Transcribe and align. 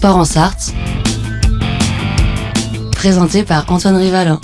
Sport 0.00 0.16
en 0.16 0.24
Sarthe, 0.24 0.72
présenté 2.92 3.42
par 3.42 3.70
Antoine 3.70 3.96
Rivalin. 3.98 4.40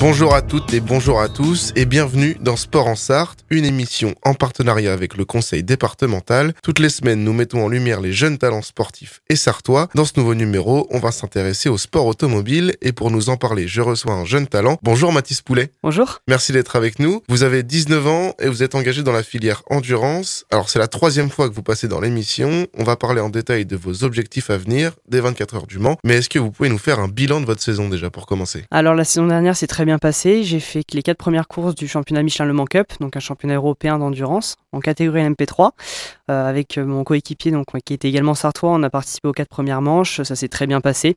Bonjour 0.00 0.32
à 0.32 0.42
toutes 0.42 0.72
et 0.74 0.78
bonjour 0.78 1.20
à 1.20 1.28
tous 1.28 1.72
et 1.74 1.84
bienvenue 1.84 2.36
dans 2.40 2.54
Sport 2.54 2.86
en 2.86 2.94
Sarthe, 2.94 3.44
une 3.50 3.64
émission 3.64 4.14
en 4.24 4.32
partenariat 4.32 4.92
avec 4.92 5.16
le 5.16 5.24
conseil 5.24 5.64
départemental. 5.64 6.52
Toutes 6.62 6.78
les 6.78 6.88
semaines, 6.88 7.24
nous 7.24 7.32
mettons 7.32 7.64
en 7.64 7.68
lumière 7.68 8.00
les 8.00 8.12
jeunes 8.12 8.38
talents 8.38 8.62
sportifs 8.62 9.22
et 9.28 9.34
sartois. 9.34 9.88
Dans 9.96 10.04
ce 10.04 10.12
nouveau 10.16 10.36
numéro, 10.36 10.86
on 10.92 11.00
va 11.00 11.10
s'intéresser 11.10 11.68
au 11.68 11.78
sport 11.78 12.06
automobile 12.06 12.76
et 12.80 12.92
pour 12.92 13.10
nous 13.10 13.28
en 13.28 13.36
parler, 13.36 13.66
je 13.66 13.80
reçois 13.80 14.12
un 14.12 14.24
jeune 14.24 14.46
talent. 14.46 14.78
Bonjour 14.84 15.12
Mathis 15.12 15.42
Poulet. 15.42 15.72
Bonjour. 15.82 16.20
Merci 16.28 16.52
d'être 16.52 16.76
avec 16.76 17.00
nous. 17.00 17.24
Vous 17.28 17.42
avez 17.42 17.64
19 17.64 18.06
ans 18.06 18.34
et 18.38 18.46
vous 18.46 18.62
êtes 18.62 18.76
engagé 18.76 19.02
dans 19.02 19.10
la 19.10 19.24
filière 19.24 19.64
endurance. 19.68 20.44
Alors 20.52 20.68
c'est 20.68 20.78
la 20.78 20.86
troisième 20.86 21.28
fois 21.28 21.48
que 21.48 21.54
vous 21.54 21.64
passez 21.64 21.88
dans 21.88 22.00
l'émission. 22.00 22.68
On 22.78 22.84
va 22.84 22.94
parler 22.94 23.20
en 23.20 23.30
détail 23.30 23.66
de 23.66 23.74
vos 23.74 24.04
objectifs 24.04 24.50
à 24.50 24.58
venir, 24.58 24.92
des 25.08 25.20
24 25.20 25.56
heures 25.56 25.66
du 25.66 25.80
Mans. 25.80 25.96
Mais 26.04 26.18
est-ce 26.18 26.28
que 26.28 26.38
vous 26.38 26.52
pouvez 26.52 26.68
nous 26.68 26.78
faire 26.78 27.00
un 27.00 27.08
bilan 27.08 27.40
de 27.40 27.46
votre 27.46 27.62
saison 27.62 27.88
déjà 27.88 28.10
pour 28.10 28.26
commencer? 28.26 28.64
Alors 28.70 28.94
la 28.94 29.02
saison 29.02 29.26
dernière, 29.26 29.56
c'est 29.56 29.66
très 29.66 29.87
bien 29.88 29.98
passé. 29.98 30.42
J'ai 30.42 30.60
fait 30.60 30.84
les 30.92 31.02
quatre 31.02 31.16
premières 31.16 31.48
courses 31.48 31.74
du 31.74 31.88
championnat 31.88 32.22
Michelin 32.22 32.44
Le 32.44 32.52
Mans 32.52 32.66
Cup, 32.66 32.92
donc 33.00 33.16
un 33.16 33.20
championnat 33.20 33.54
européen 33.54 33.98
d'endurance 33.98 34.56
en 34.72 34.80
catégorie 34.80 35.22
LMP3 35.22 35.64
euh, 35.64 35.70
avec 36.28 36.78
mon 36.78 37.04
coéquipier 37.04 37.50
donc 37.50 37.66
qui 37.84 37.94
était 37.94 38.08
également 38.08 38.34
sartois. 38.34 38.70
On 38.70 38.82
a 38.82 38.90
participé 38.90 39.28
aux 39.28 39.32
quatre 39.32 39.48
premières 39.48 39.82
manches, 39.82 40.22
ça 40.22 40.36
s'est 40.36 40.48
très 40.48 40.66
bien 40.66 40.80
passé. 40.80 41.16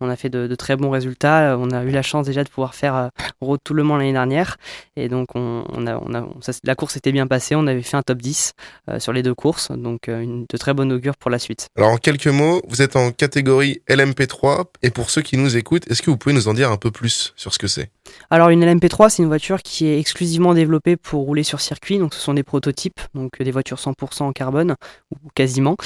On 0.00 0.08
a 0.08 0.16
fait 0.16 0.30
de, 0.30 0.54
très 0.54 0.76
bons 0.76 0.90
résultats. 0.90 1.56
On 1.58 1.70
a 1.70 1.84
eu 1.84 1.90
la 1.90 2.02
chance 2.02 2.26
déjà 2.26 2.44
de 2.44 2.48
pouvoir 2.48 2.74
faire 2.74 2.94
euh, 2.94 3.08
Road 3.40 3.60
tout 3.64 3.74
le 3.74 3.82
Mans 3.82 3.96
l'année 3.96 4.12
dernière 4.12 4.56
et 4.96 5.08
donc 5.08 5.28
on, 5.34 5.64
a, 5.86 5.96
on 5.96 6.14
a 6.14 6.26
la 6.64 6.74
course 6.74 6.96
était 6.96 7.12
bien 7.12 7.26
passée. 7.26 7.54
On 7.54 7.66
avait 7.66 7.82
fait 7.82 7.96
un 7.96 8.02
top 8.02 8.18
10 8.18 8.52
euh, 8.88 8.98
sur 8.98 9.12
les 9.12 9.22
deux 9.22 9.34
courses, 9.34 9.70
donc 9.70 10.08
une 10.08 10.46
de 10.48 10.56
très 10.56 10.74
bonne 10.74 10.92
augure 10.92 11.16
pour 11.16 11.30
la 11.30 11.38
suite. 11.38 11.68
Alors 11.76 11.90
en 11.90 11.96
quelques 11.96 12.26
mots, 12.26 12.62
vous 12.68 12.82
êtes 12.82 12.96
en 12.96 13.10
catégorie 13.12 13.82
LMP3 13.88 14.64
et 14.82 14.90
pour 14.90 15.10
ceux 15.10 15.22
qui 15.22 15.36
nous 15.36 15.56
écoutent, 15.56 15.90
est-ce 15.90 16.02
que 16.02 16.10
vous 16.10 16.16
pouvez 16.16 16.34
nous 16.34 16.48
en 16.48 16.54
dire 16.54 16.70
un 16.70 16.76
peu 16.76 16.90
plus 16.90 17.32
sur 17.36 17.52
ce 17.52 17.58
que 17.58 17.66
c'est? 17.66 17.90
Alors 18.30 18.48
une 18.50 18.64
LMP3, 18.64 19.10
c'est 19.10 19.22
une 19.22 19.28
voiture 19.28 19.62
qui 19.62 19.86
est 19.86 19.98
exclusivement 19.98 20.54
développée 20.54 20.96
pour 20.96 21.22
rouler 21.22 21.42
sur 21.42 21.60
circuit, 21.60 21.98
donc 21.98 22.14
ce 22.14 22.20
sont 22.20 22.34
des 22.34 22.42
prototypes, 22.42 23.00
donc 23.14 23.40
des 23.40 23.50
voitures 23.50 23.78
100% 23.78 24.22
en 24.24 24.32
carbone, 24.32 24.51
ou 24.54 25.28
quasiment. 25.34 25.76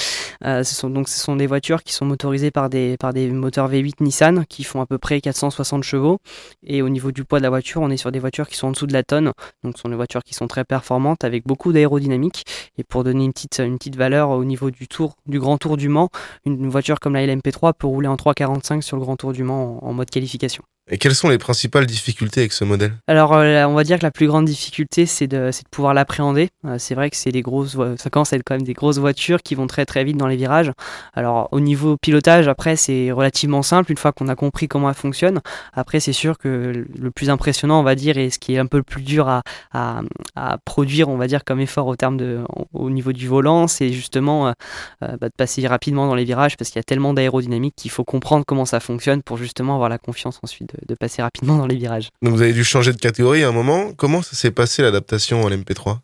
Euh, 0.45 0.63
ce 0.63 0.75
sont, 0.75 0.89
donc 0.89 1.07
des 1.37 1.47
voitures 1.47 1.83
qui 1.83 1.93
sont 1.93 2.05
motorisées 2.05 2.51
par 2.51 2.69
des, 2.69 2.97
moteurs 3.31 3.69
V8 3.69 3.95
Nissan 4.01 4.45
qui 4.47 4.63
font 4.63 4.81
à 4.81 4.85
peu 4.85 4.97
près 4.97 5.21
460 5.21 5.83
chevaux. 5.83 6.19
Et 6.63 6.81
au 6.81 6.89
niveau 6.89 7.11
du 7.11 7.23
poids 7.23 7.39
de 7.39 7.43
la 7.43 7.49
voiture, 7.49 7.81
on 7.81 7.89
est 7.89 7.97
sur 7.97 8.11
des 8.11 8.19
voitures 8.19 8.47
qui 8.47 8.55
sont 8.55 8.67
en 8.67 8.71
dessous 8.71 8.87
de 8.87 8.93
la 8.93 9.03
tonne, 9.03 9.31
donc 9.63 9.77
ce 9.77 9.81
sont 9.81 9.89
des 9.89 9.95
voitures 9.95 10.23
qui 10.23 10.33
sont 10.33 10.47
très 10.47 10.63
performantes 10.63 11.23
avec 11.23 11.45
beaucoup 11.45 11.73
d'aérodynamique. 11.73 12.43
Et 12.77 12.83
pour 12.83 13.03
donner 13.03 13.25
une 13.25 13.33
petite, 13.33 13.95
valeur 13.95 14.29
au 14.29 14.43
niveau 14.43 14.69
du 14.71 15.39
grand 15.39 15.57
tour 15.57 15.77
du 15.77 15.89
Mans, 15.89 16.09
une 16.45 16.69
voiture 16.69 16.99
comme 16.99 17.13
la 17.13 17.25
LMP3 17.25 17.73
peut 17.73 17.87
rouler 17.87 18.07
en 18.07 18.15
3,45 18.15 18.81
sur 18.81 18.97
le 18.97 19.03
grand 19.03 19.15
tour 19.15 19.33
du 19.33 19.43
Mans 19.43 19.79
en 19.83 19.93
mode 19.93 20.09
qualification. 20.09 20.63
Et 20.89 20.97
quelles 20.97 21.15
sont 21.15 21.27
les 21.27 21.37
principales 21.37 21.85
difficultés 21.85 22.41
avec 22.41 22.53
ce 22.53 22.63
modèle? 22.63 22.93
Alors, 23.07 23.33
euh, 23.33 23.65
on 23.65 23.73
va 23.73 23.83
dire 23.83 23.99
que 23.99 24.03
la 24.03 24.11
plus 24.11 24.27
grande 24.27 24.45
difficulté, 24.45 25.05
c'est 25.05 25.27
de, 25.27 25.37
de, 25.37 25.69
pouvoir 25.69 25.93
l'appréhender. 25.93 26.49
Euh, 26.65 26.77
c'est 26.79 26.95
vrai 26.95 27.09
que 27.09 27.17
c'est 27.17 27.31
des 27.31 27.41
grosses, 27.41 27.77
ça 27.97 28.09
commence 28.09 28.31
à 28.31 28.37
être 28.37 28.43
quand 28.45 28.55
même 28.55 28.63
des 28.63 28.73
grosses 28.73 28.97
voitures 28.97 29.41
qui 29.43 29.55
vont 29.55 29.67
très 29.67 29.85
très 29.85 30.05
vite 30.05 30.15
dans 30.15 30.27
les 30.27 30.37
virages. 30.37 30.71
Alors, 31.13 31.49
au 31.51 31.59
niveau 31.59 31.97
pilotage, 32.01 32.47
après, 32.47 32.77
c'est 32.77 33.11
relativement 33.11 33.63
simple 33.63 33.91
une 33.91 33.97
fois 33.97 34.13
qu'on 34.13 34.29
a 34.29 34.35
compris 34.35 34.69
comment 34.69 34.87
elle 34.87 34.95
fonctionne. 34.95 35.41
Après, 35.73 35.99
c'est 35.99 36.13
sûr 36.13 36.37
que 36.37 36.85
le 36.97 37.11
plus 37.11 37.29
impressionnant, 37.29 37.81
on 37.81 37.83
va 37.83 37.95
dire, 37.95 38.17
et 38.17 38.29
ce 38.29 38.39
qui 38.39 38.55
est 38.55 38.59
un 38.59 38.67
peu 38.67 38.77
le 38.77 38.83
plus 38.83 39.01
dur 39.01 39.27
à, 39.27 39.41
à, 39.73 40.57
produire, 40.63 41.09
on 41.09 41.17
va 41.17 41.27
dire, 41.27 41.43
comme 41.43 41.59
effort 41.59 41.87
au 41.87 41.97
terme 41.97 42.15
de, 42.15 42.39
au 42.73 42.89
niveau 42.89 43.11
du 43.11 43.27
volant, 43.27 43.67
c'est 43.67 43.91
justement 43.91 44.47
euh, 44.47 44.53
bah, 45.01 45.27
de 45.27 45.33
passer 45.35 45.65
rapidement 45.67 46.07
dans 46.07 46.15
les 46.15 46.23
virages 46.23 46.55
parce 46.55 46.69
qu'il 46.69 46.79
y 46.79 46.81
a 46.81 46.83
tellement 46.83 47.13
d'aérodynamique 47.13 47.75
qu'il 47.75 47.91
faut 47.91 48.05
comprendre 48.05 48.45
comment 48.47 48.65
ça 48.65 48.79
fonctionne 48.79 49.21
pour 49.21 49.37
justement 49.37 49.73
avoir 49.73 49.89
la 49.89 49.97
confiance 49.97 50.39
ensuite 50.43 50.76
passer 50.95 51.21
rapidement 51.21 51.57
dans 51.57 51.67
les 51.67 51.75
virages. 51.75 52.09
Donc 52.21 52.33
vous 52.33 52.41
avez 52.41 52.53
dû 52.53 52.63
changer 52.63 52.93
de 52.93 52.97
catégorie 52.97 53.43
à 53.43 53.49
un 53.49 53.51
moment. 53.51 53.93
Comment 53.93 54.21
ça 54.21 54.35
s'est 54.35 54.51
passé 54.51 54.81
l'adaptation 54.81 55.45
à 55.45 55.49
l'MP3 55.49 55.99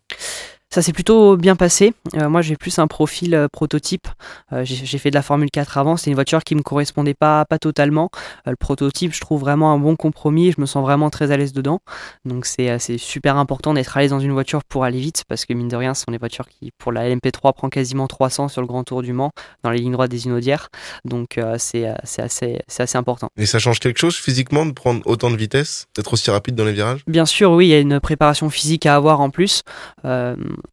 ça 0.74 0.82
s'est 0.82 0.92
plutôt 0.92 1.38
bien 1.38 1.56
passé. 1.56 1.94
Euh, 2.16 2.30
moi, 2.30 2.42
j'ai 2.42 2.56
plus 2.56 2.80
un 2.80 2.88
profil 2.88 3.36
euh, 3.36 3.48
prototype. 3.48 4.08
Euh, 4.52 4.64
j'ai 4.66 4.98
fait 4.98 5.12
de 5.12 5.16
la 5.16 5.22
Formule 5.22 5.52
4 5.52 5.78
avant. 5.78 5.98
C'est 5.98 6.10
une 6.10 6.16
voiture 6.16 6.44
qui 6.44 6.56
me 6.56 6.64
correspondait 6.64 7.14
pas, 7.14 7.46
pas 7.46 7.60
totalement. 7.60 8.10
le 8.48 8.56
prototype, 8.56 9.14
je 9.14 9.22
trouve 9.22 9.42
vraiment 9.42 9.72
un 9.72 9.78
bon 9.78 9.96
compromis. 9.96 10.52
Je 10.52 10.60
me 10.60 10.66
sens 10.66 10.82
vraiment 10.82 11.12
très 11.12 11.30
à 11.30 11.38
l'aise 11.38 11.54
dedans. 11.54 11.82
Donc, 12.26 12.48
c'est 12.48 12.98
super 12.98 13.38
important 13.38 13.76
d'être 13.76 13.96
à 13.96 14.02
l'aise 14.02 14.10
dans 14.10 14.20
une 14.20 14.32
voiture 14.32 14.64
pour 14.64 14.84
aller 14.84 15.00
vite 15.00 15.26
parce 15.28 15.46
que, 15.46 15.54
mine 15.54 15.68
de 15.68 15.76
rien, 15.76 15.94
ce 15.94 16.06
sont 16.06 16.12
des 16.12 16.18
voitures 16.18 16.48
qui, 16.50 16.72
pour 16.80 16.92
la 16.92 17.08
LMP3, 17.08 17.54
prend 17.54 17.70
quasiment 17.70 18.08
300 18.08 18.48
sur 18.48 18.62
le 18.62 18.68
Grand 18.68 18.84
Tour 18.84 19.04
du 19.04 19.14
Mans 19.14 19.30
dans 19.62 19.70
les 19.70 19.78
lignes 19.78 19.92
droites 19.92 20.10
des 20.10 20.26
Inaudières. 20.26 20.70
Donc, 21.06 21.40
c'est 21.60 21.86
assez, 21.86 22.58
assez 22.80 22.98
important. 22.98 23.30
Et 23.38 23.46
ça 23.46 23.60
change 23.60 23.80
quelque 23.80 24.00
chose 24.00 24.16
physiquement 24.16 24.66
de 24.66 24.72
prendre 24.72 25.06
autant 25.06 25.30
de 25.30 25.38
vitesse, 25.38 25.86
d'être 25.96 26.14
aussi 26.14 26.32
rapide 26.32 26.56
dans 26.56 26.66
les 26.66 26.74
virages? 26.74 27.04
Bien 27.06 27.28
sûr, 27.28 27.52
oui. 27.52 27.68
Il 27.68 27.70
y 27.70 27.76
a 27.76 27.80
une 27.80 28.00
préparation 28.00 28.50
physique 28.50 28.88
à 28.88 28.96
avoir 28.96 29.22
en 29.22 29.30
plus 29.30 29.62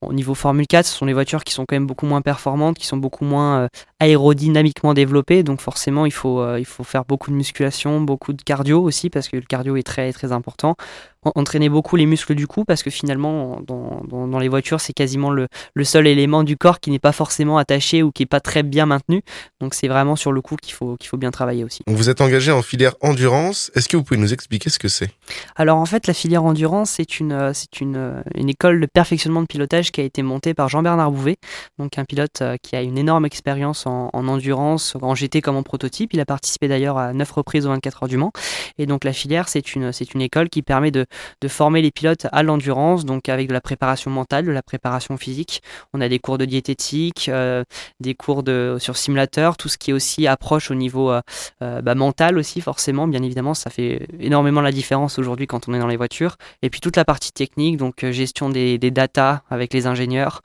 au 0.01 0.13
niveau 0.13 0.35
Formule 0.35 0.67
4, 0.67 0.87
ce 0.87 0.97
sont 0.97 1.07
des 1.07 1.13
voitures 1.13 1.45
qui 1.45 1.53
sont 1.53 1.65
quand 1.67 1.77
même 1.77 1.87
beaucoup 1.87 2.07
moins 2.07 2.23
performantes, 2.23 2.79
qui 2.79 2.87
sont 2.87 2.97
beaucoup 2.97 3.25
moins 3.25 3.61
euh, 3.61 3.69
aérodynamiquement 3.99 4.95
développées. 4.95 5.43
Donc 5.43 5.61
forcément, 5.61 6.07
il 6.07 6.13
faut, 6.13 6.41
euh, 6.41 6.59
il 6.59 6.65
faut 6.65 6.85
faire 6.85 7.05
beaucoup 7.05 7.31
de 7.31 7.37
musculation, 7.37 8.01
beaucoup 8.01 8.33
de 8.33 8.43
cardio 8.43 8.83
aussi, 8.83 9.11
parce 9.11 9.29
que 9.29 9.37
le 9.37 9.43
cardio 9.43 9.77
est 9.77 9.83
très, 9.83 10.13
très 10.13 10.33
important 10.33 10.77
entraîner 11.25 11.69
beaucoup 11.69 11.97
les 11.97 12.07
muscles 12.07 12.35
du 12.35 12.47
cou 12.47 12.65
parce 12.65 12.83
que 12.83 12.91
finalement 12.91 13.61
dans, 13.67 14.03
dans, 14.09 14.39
les 14.39 14.49
voitures 14.49 14.81
c'est 14.81 14.93
quasiment 14.93 15.31
le, 15.31 15.49
le, 15.75 15.85
seul 15.85 16.07
élément 16.07 16.45
du 16.45 16.57
corps 16.57 16.81
qui 16.81 16.91
n'est 16.91 16.99
pas 16.99 17.13
forcément 17.13 17.59
attaché 17.59 18.03
ou 18.03 18.11
qui 18.11 18.23
n'est 18.23 18.29
pas 18.29 18.41
très 18.41 18.63
bien 18.63 18.87
maintenu. 18.87 19.23
Donc 19.61 19.75
c'est 19.75 19.89
vraiment 19.89 20.17
sur 20.17 20.33
le 20.33 20.41
cou 20.41 20.57
qu'il 20.57 20.73
faut, 20.73 20.97
qu'il 20.97 21.09
faut 21.09 21.19
bien 21.19 21.31
travailler 21.31 21.65
aussi. 21.65 21.83
vous 21.87 22.09
êtes 22.09 22.21
engagé 22.21 22.53
en 22.53 22.63
filière 22.63 22.95
endurance, 23.03 23.71
est-ce 23.75 23.89
que 23.89 23.97
vous 23.97 24.03
pouvez 24.03 24.21
nous 24.21 24.33
expliquer 24.33 24.71
ce 24.71 24.79
que 24.79 24.89
c'est? 24.89 25.11
Alors 25.57 25.79
en 25.79 25.87
fait 25.87 26.07
la 26.07 26.15
filière 26.15 26.45
endurance 26.45 26.91
c'est 26.91 27.21
une, 27.21 27.53
c'est 27.53 27.81
une, 27.81 28.23
une 28.35 28.49
école 28.49 28.81
de 28.81 28.87
perfectionnement 28.87 29.43
de 29.43 29.47
pilotage 29.47 29.93
qui 29.93 30.01
a 30.01 30.05
été 30.05 30.23
montée 30.23 30.55
par 30.55 30.69
Jean-Bernard 30.69 31.11
Bouvet 31.11 31.37
donc 31.79 31.99
un 31.99 32.05
pilote 32.05 32.43
euh, 32.43 32.57
qui 32.63 32.77
a 32.77 32.83
une 32.83 32.99
énorme 32.99 33.25
expérience 33.25 33.87
en, 33.87 34.11
en 34.13 34.29
endurance, 34.29 34.97
en 35.01 35.15
GT 35.15 35.41
comme 35.41 35.57
en 35.57 35.63
prototype, 35.63 36.13
il 36.13 36.21
a 36.21 36.27
participé 36.27 36.69
d'ailleurs 36.69 36.99
à 36.99 37.13
9 37.13 37.31
reprises 37.31 37.67
aux 37.67 37.71
24 37.71 38.03
heures 38.03 38.09
du 38.09 38.17
Mans. 38.17 38.33
Et 38.79 38.87
donc 38.87 39.05
la 39.05 39.13
filière 39.13 39.49
c'est 39.49 39.75
une, 39.75 39.93
c'est 39.93 40.15
une 40.15 40.21
école 40.21 40.49
qui 40.49 40.63
permet 40.63 40.91
de 40.91 41.07
de 41.41 41.49
former 41.49 41.83
les 41.83 41.91
pilotes 41.91 42.27
à 42.33 42.43
l'endurance, 42.43 43.05
donc 43.05 43.29
avec 43.29 43.49
de 43.49 43.53
la 43.53 43.61
préparation 43.61 44.11
mentale, 44.11 44.45
de 44.45 44.51
la 44.51 44.63
préparation 44.63 45.17
physique. 45.17 45.63
On 45.93 46.01
a 46.01 46.09
des 46.09 46.19
cours 46.19 46.39
de 46.39 46.45
diététique, 46.45 47.29
euh, 47.29 47.65
des 48.01 48.15
cours 48.15 48.43
de, 48.43 48.77
sur 48.79 48.97
simulateur, 48.97 49.57
tout 49.57 49.69
ce 49.69 49.79
qui 49.79 49.91
est 49.91 49.95
aussi 49.95 50.27
approche 50.27 50.71
au 50.71 50.75
niveau 50.75 51.11
euh, 51.11 51.21
euh, 51.63 51.83
bah, 51.83 51.95
mental 51.95 52.39
aussi, 52.39 52.61
forcément. 52.61 53.09
Bien 53.09 53.23
évidemment, 53.23 53.55
ça 53.55 53.71
fait 53.71 54.07
énormément 54.19 54.61
la 54.61 54.73
différence 54.73 55.19
aujourd'hui 55.19 55.47
quand 55.47 55.69
on 55.69 55.75
est 55.75 55.79
dans 55.79 55.87
les 55.87 55.97
voitures. 55.97 56.37
Et 56.63 56.71
puis 56.71 56.81
toute 56.81 56.97
la 56.97 57.05
partie 57.05 57.33
technique, 57.33 57.77
donc 57.77 58.05
gestion 58.11 58.51
des, 58.51 58.79
des 58.79 58.91
datas 58.91 59.41
avec 59.51 59.73
les 59.73 59.87
ingénieurs, 59.87 60.43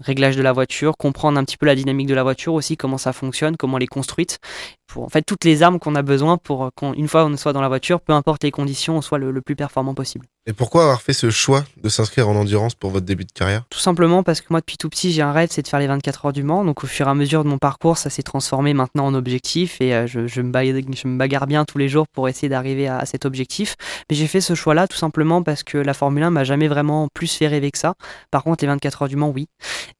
réglage 0.00 0.36
de 0.36 0.42
la 0.42 0.52
voiture, 0.52 0.96
comprendre 0.96 1.38
un 1.38 1.44
petit 1.44 1.56
peu 1.56 1.66
la 1.66 1.74
dynamique 1.74 2.06
de 2.06 2.14
la 2.14 2.22
voiture 2.22 2.54
aussi, 2.54 2.76
comment 2.76 2.98
ça 2.98 3.12
fonctionne, 3.12 3.56
comment 3.56 3.76
elle 3.78 3.84
est 3.84 3.86
construite 3.86 4.38
pour 4.86 5.04
en 5.04 5.08
fait 5.08 5.22
toutes 5.22 5.44
les 5.44 5.62
armes 5.62 5.78
qu'on 5.78 5.94
a 5.94 6.02
besoin 6.02 6.38
pour 6.38 6.70
qu'une 6.74 7.08
fois 7.08 7.26
on 7.26 7.36
soit 7.36 7.52
dans 7.52 7.60
la 7.60 7.68
voiture, 7.68 8.00
peu 8.00 8.14
importe 8.14 8.42
les 8.42 8.50
conditions, 8.50 8.96
on 8.96 9.02
soit 9.02 9.18
le 9.18 9.40
plus 9.42 9.54
performant 9.54 9.77
possible. 9.94 10.26
Et 10.48 10.54
pourquoi 10.54 10.84
avoir 10.84 11.02
fait 11.02 11.12
ce 11.12 11.28
choix 11.28 11.62
de 11.76 11.90
s'inscrire 11.90 12.26
en 12.26 12.34
endurance 12.34 12.74
pour 12.74 12.88
votre 12.88 13.04
début 13.04 13.26
de 13.26 13.32
carrière? 13.32 13.64
Tout 13.68 13.78
simplement 13.78 14.22
parce 14.22 14.40
que 14.40 14.46
moi, 14.48 14.60
depuis 14.60 14.78
tout 14.78 14.88
petit, 14.88 15.12
j'ai 15.12 15.20
un 15.20 15.32
rêve, 15.32 15.50
c'est 15.52 15.60
de 15.60 15.68
faire 15.68 15.78
les 15.78 15.86
24 15.86 16.24
heures 16.24 16.32
du 16.32 16.42
Mans. 16.42 16.64
Donc, 16.64 16.84
au 16.84 16.86
fur 16.86 17.06
et 17.06 17.10
à 17.10 17.14
mesure 17.14 17.44
de 17.44 17.50
mon 17.50 17.58
parcours, 17.58 17.98
ça 17.98 18.08
s'est 18.08 18.22
transformé 18.22 18.72
maintenant 18.72 19.04
en 19.04 19.12
objectif 19.12 19.78
et 19.82 19.94
euh, 19.94 20.06
je, 20.06 20.40
me 20.40 21.18
bagarre, 21.18 21.46
bien 21.48 21.66
tous 21.66 21.76
les 21.76 21.90
jours 21.90 22.08
pour 22.08 22.30
essayer 22.30 22.48
d'arriver 22.48 22.88
à, 22.88 23.04
cet 23.04 23.26
objectif. 23.26 23.76
Mais 24.08 24.16
j'ai 24.16 24.26
fait 24.26 24.40
ce 24.40 24.54
choix-là 24.54 24.88
tout 24.88 24.96
simplement 24.96 25.42
parce 25.42 25.64
que 25.64 25.76
la 25.76 25.92
Formule 25.92 26.22
1 26.22 26.30
m'a 26.30 26.44
jamais 26.44 26.68
vraiment 26.68 27.08
plus 27.12 27.30
fait 27.30 27.46
rêver 27.46 27.70
que 27.70 27.78
ça. 27.78 27.92
Par 28.30 28.42
contre, 28.42 28.64
les 28.64 28.68
24 28.68 29.02
heures 29.02 29.08
du 29.08 29.16
Mans, 29.16 29.28
oui. 29.28 29.48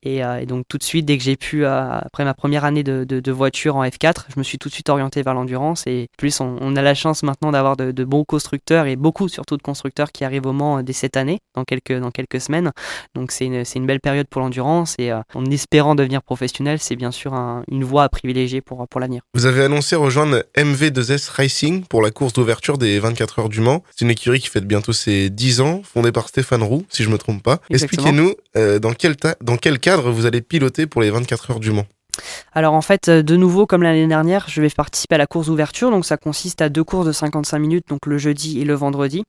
Et, 0.02 0.24
euh, 0.24 0.46
donc, 0.46 0.64
tout 0.66 0.78
de 0.78 0.82
suite, 0.82 1.04
dès 1.04 1.18
que 1.18 1.24
j'ai 1.24 1.36
pu, 1.36 1.66
euh, 1.66 1.90
après 1.90 2.24
ma 2.24 2.32
première 2.32 2.64
année 2.64 2.82
de, 2.82 3.30
voiture 3.30 3.76
en 3.76 3.84
F4, 3.84 4.24
je 4.34 4.38
me 4.38 4.42
suis 4.42 4.56
tout 4.56 4.70
de 4.70 4.74
suite 4.74 4.88
orienté 4.88 5.20
vers 5.20 5.34
l'endurance. 5.34 5.86
Et 5.86 6.08
plus, 6.16 6.40
on, 6.40 6.74
a 6.74 6.80
la 6.80 6.94
chance 6.94 7.22
maintenant 7.22 7.50
d'avoir 7.50 7.76
de 7.76 8.04
bons 8.04 8.24
constructeurs 8.24 8.86
et 8.86 8.96
beaucoup 8.96 9.28
surtout 9.28 9.58
de 9.58 9.62
constructeurs 9.62 10.10
qui 10.10 10.24
arrivent 10.24 10.37
au 10.46 10.52
Mans 10.52 10.82
dès 10.82 10.92
cette 10.92 11.16
année, 11.16 11.38
dans 11.54 11.64
quelques, 11.64 11.98
dans 11.98 12.10
quelques 12.10 12.40
semaines. 12.40 12.72
Donc 13.14 13.32
c'est 13.32 13.46
une, 13.46 13.64
une, 13.74 13.86
belle 13.86 14.00
période 14.00 14.26
pour 14.28 14.40
l'endurance 14.40 14.94
et 14.98 15.12
euh, 15.12 15.20
en 15.34 15.44
espérant 15.46 15.94
devenir 15.94 16.22
professionnel, 16.22 16.78
c'est 16.80 16.96
bien 16.96 17.10
sûr 17.10 17.32
une 17.70 17.84
voie 17.84 18.04
à 18.04 18.08
privilégier 18.08 18.60
pour, 18.60 18.86
pour 18.88 19.00
l'avenir. 19.00 19.22
Vous 19.34 19.46
avez 19.46 19.64
annoncé 19.64 19.96
rejoindre 19.96 20.44
MV2S 20.56 21.30
Racing 21.30 21.84
pour 21.84 22.02
la 22.02 22.10
course 22.10 22.32
d'ouverture 22.32 22.78
des 22.78 22.98
24 22.98 23.38
heures 23.38 23.48
du 23.48 23.60
Mans. 23.60 23.82
C'est 23.90 24.04
une 24.04 24.10
écurie 24.10 24.40
qui 24.40 24.48
fête 24.48 24.66
bientôt 24.66 24.92
ses 24.92 25.30
10 25.30 25.60
ans, 25.60 25.82
fondée 25.84 26.12
par 26.12 26.28
Stéphane 26.28 26.62
Roux, 26.62 26.84
si 26.88 27.02
je 27.02 27.10
me 27.10 27.18
trompe 27.18 27.42
pas. 27.42 27.60
Expliquez-nous 27.70 28.34
euh, 28.56 28.78
dans, 28.78 28.92
quel 28.92 29.16
dans 29.42 29.56
quel 29.56 29.78
cadre 29.78 30.10
vous 30.10 30.26
allez 30.26 30.40
piloter 30.40 30.86
pour 30.86 31.00
les 31.00 31.10
24 31.10 31.50
heures 31.50 31.60
du 31.60 31.70
Mans? 31.70 31.86
Alors 32.52 32.74
en 32.74 32.80
fait, 32.80 33.10
de 33.10 33.36
nouveau, 33.36 33.66
comme 33.66 33.82
l'année 33.82 34.06
dernière, 34.06 34.46
je 34.48 34.60
vais 34.60 34.68
participer 34.68 35.16
à 35.16 35.18
la 35.18 35.26
course 35.26 35.46
d'ouverture. 35.46 35.90
Donc 35.90 36.04
ça 36.04 36.16
consiste 36.16 36.60
à 36.62 36.68
deux 36.68 36.84
courses 36.84 37.06
de 37.06 37.12
55 37.12 37.58
minutes, 37.58 37.84
donc 37.88 38.06
le 38.06 38.18
jeudi 38.18 38.60
et 38.60 38.64
le 38.64 38.74
vendredi. 38.74 39.24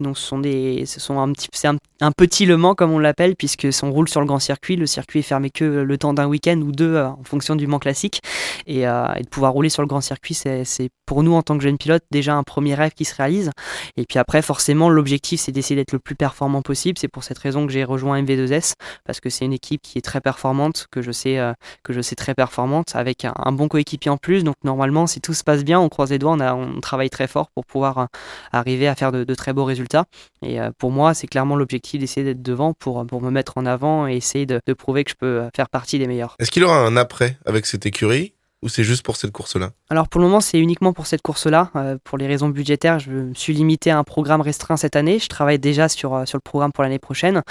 Donc 0.00 0.18
ce 0.18 0.26
sont 0.26 0.38
des, 0.38 0.86
ce 0.86 1.00
sont 1.00 1.18
un 1.18 1.32
petit, 1.32 1.48
c'est 1.52 1.68
un, 1.68 2.12
petit 2.16 2.46
Le 2.46 2.56
Mans 2.56 2.74
comme 2.74 2.92
on 2.92 2.98
l'appelle, 2.98 3.36
puisque 3.36 3.66
on 3.82 3.90
roule 3.90 4.08
sur 4.08 4.20
le 4.20 4.26
grand 4.26 4.38
circuit, 4.38 4.76
le 4.76 4.86
circuit 4.86 5.20
est 5.20 5.22
fermé 5.22 5.50
que 5.50 5.64
le 5.64 5.98
temps 5.98 6.14
d'un 6.14 6.26
week-end 6.26 6.58
ou 6.58 6.72
deux 6.72 6.98
en 6.98 7.22
fonction 7.24 7.56
du 7.56 7.66
Mans 7.66 7.78
classique. 7.78 8.20
Et, 8.66 8.80
et, 8.80 8.84
de 9.22 9.28
pouvoir 9.28 9.52
rouler 9.52 9.68
sur 9.68 9.82
le 9.82 9.88
grand 9.88 10.00
circuit, 10.00 10.34
c'est 10.34 10.90
pour 11.06 11.22
nous 11.22 11.34
en 11.34 11.42
tant 11.42 11.56
que 11.56 11.64
jeune 11.64 11.78
pilote 11.78 12.02
déjà 12.10 12.34
un 12.34 12.42
premier 12.42 12.74
rêve 12.74 12.92
qui 12.92 13.04
se 13.04 13.14
réalise. 13.14 13.50
Et 13.96 14.04
puis 14.04 14.18
après, 14.18 14.42
forcément, 14.42 14.88
l'objectif 14.88 15.40
c'est 15.40 15.52
d'essayer 15.52 15.76
d'être 15.76 15.92
le 15.92 15.98
plus 15.98 16.14
performant 16.14 16.62
possible. 16.62 16.98
C'est 16.98 17.08
pour 17.08 17.24
cette 17.24 17.38
raison 17.38 17.66
que 17.66 17.72
j'ai 17.72 17.84
rejoint 17.84 18.20
MV2S 18.22 18.74
parce 19.04 19.20
que 19.20 19.30
c'est 19.30 19.44
une 19.44 19.52
équipe 19.52 19.82
qui 19.82 19.98
est 19.98 20.02
très 20.02 20.20
performante, 20.20 20.86
que 20.90 21.02
je 21.02 21.12
sais, 21.12 21.38
que 21.82 21.92
je 21.92 22.00
sais 22.00 22.14
très 22.14 22.34
performante, 22.34 22.94
avec 22.94 23.24
un, 23.24 23.52
bon 23.52 23.68
coéquipier 23.68 24.10
en 24.10 24.16
plus. 24.16 24.44
Donc 24.44 24.56
normalement, 24.64 25.06
si 25.06 25.20
tout 25.20 25.34
se 25.34 25.44
passe 25.44 25.64
bien, 25.64 25.80
on 25.80 25.88
croise 25.88 26.10
les 26.10 26.18
doigts, 26.18 26.32
on, 26.32 26.40
a, 26.40 26.54
on 26.54 26.80
travaille 26.80 27.10
très 27.10 27.26
fort 27.26 27.50
pour 27.54 27.64
pouvoir 27.66 28.08
arriver 28.52 28.88
à 28.88 28.94
faire 28.94 29.12
de, 29.12 29.34
très 29.34 29.52
beaux 29.52 29.64
résultats. 29.64 30.04
Et 30.42 30.58
pour 30.78 30.90
moi, 30.90 31.14
c'est 31.14 31.26
clairement 31.26 31.56
l'objectif 31.56 32.00
d'essayer 32.00 32.24
d'être 32.24 32.42
devant 32.42 32.72
pour, 32.72 33.06
pour 33.06 33.20
me 33.22 33.30
mettre 33.30 33.58
en 33.58 33.66
avant 33.66 34.06
et 34.06 34.16
essayer 34.16 34.46
de, 34.46 34.60
de 34.66 34.72
prouver 34.72 35.04
que 35.04 35.10
je 35.10 35.16
peux 35.16 35.48
faire 35.54 35.68
partie 35.68 35.98
des 35.98 36.06
meilleurs. 36.06 36.36
Est-ce 36.38 36.50
qu'il 36.50 36.64
aura 36.64 36.78
un 36.78 36.96
après 36.96 37.36
avec 37.46 37.66
cette 37.66 37.86
écurie? 37.86 38.33
Ou 38.64 38.68
c'est 38.68 38.82
juste 38.82 39.02
pour 39.02 39.16
cette 39.16 39.30
course-là 39.30 39.72
Alors 39.90 40.08
pour 40.08 40.20
le 40.22 40.26
moment, 40.26 40.40
c'est 40.40 40.58
uniquement 40.58 40.94
pour 40.94 41.06
cette 41.06 41.20
course-là. 41.20 41.70
Euh, 41.76 41.98
pour 42.02 42.16
les 42.16 42.26
raisons 42.26 42.48
budgétaires, 42.48 42.98
je 42.98 43.10
me 43.10 43.34
suis 43.34 43.52
limité 43.52 43.90
à 43.90 43.98
un 43.98 44.04
programme 44.04 44.40
restreint 44.40 44.78
cette 44.78 44.96
année. 44.96 45.18
Je 45.18 45.28
travaille 45.28 45.58
déjà 45.58 45.90
sur, 45.90 46.14
euh, 46.14 46.24
sur 46.24 46.38
le 46.38 46.40
programme 46.40 46.72
pour 46.72 46.82
l'année 46.82 46.98
prochaine. 46.98 47.42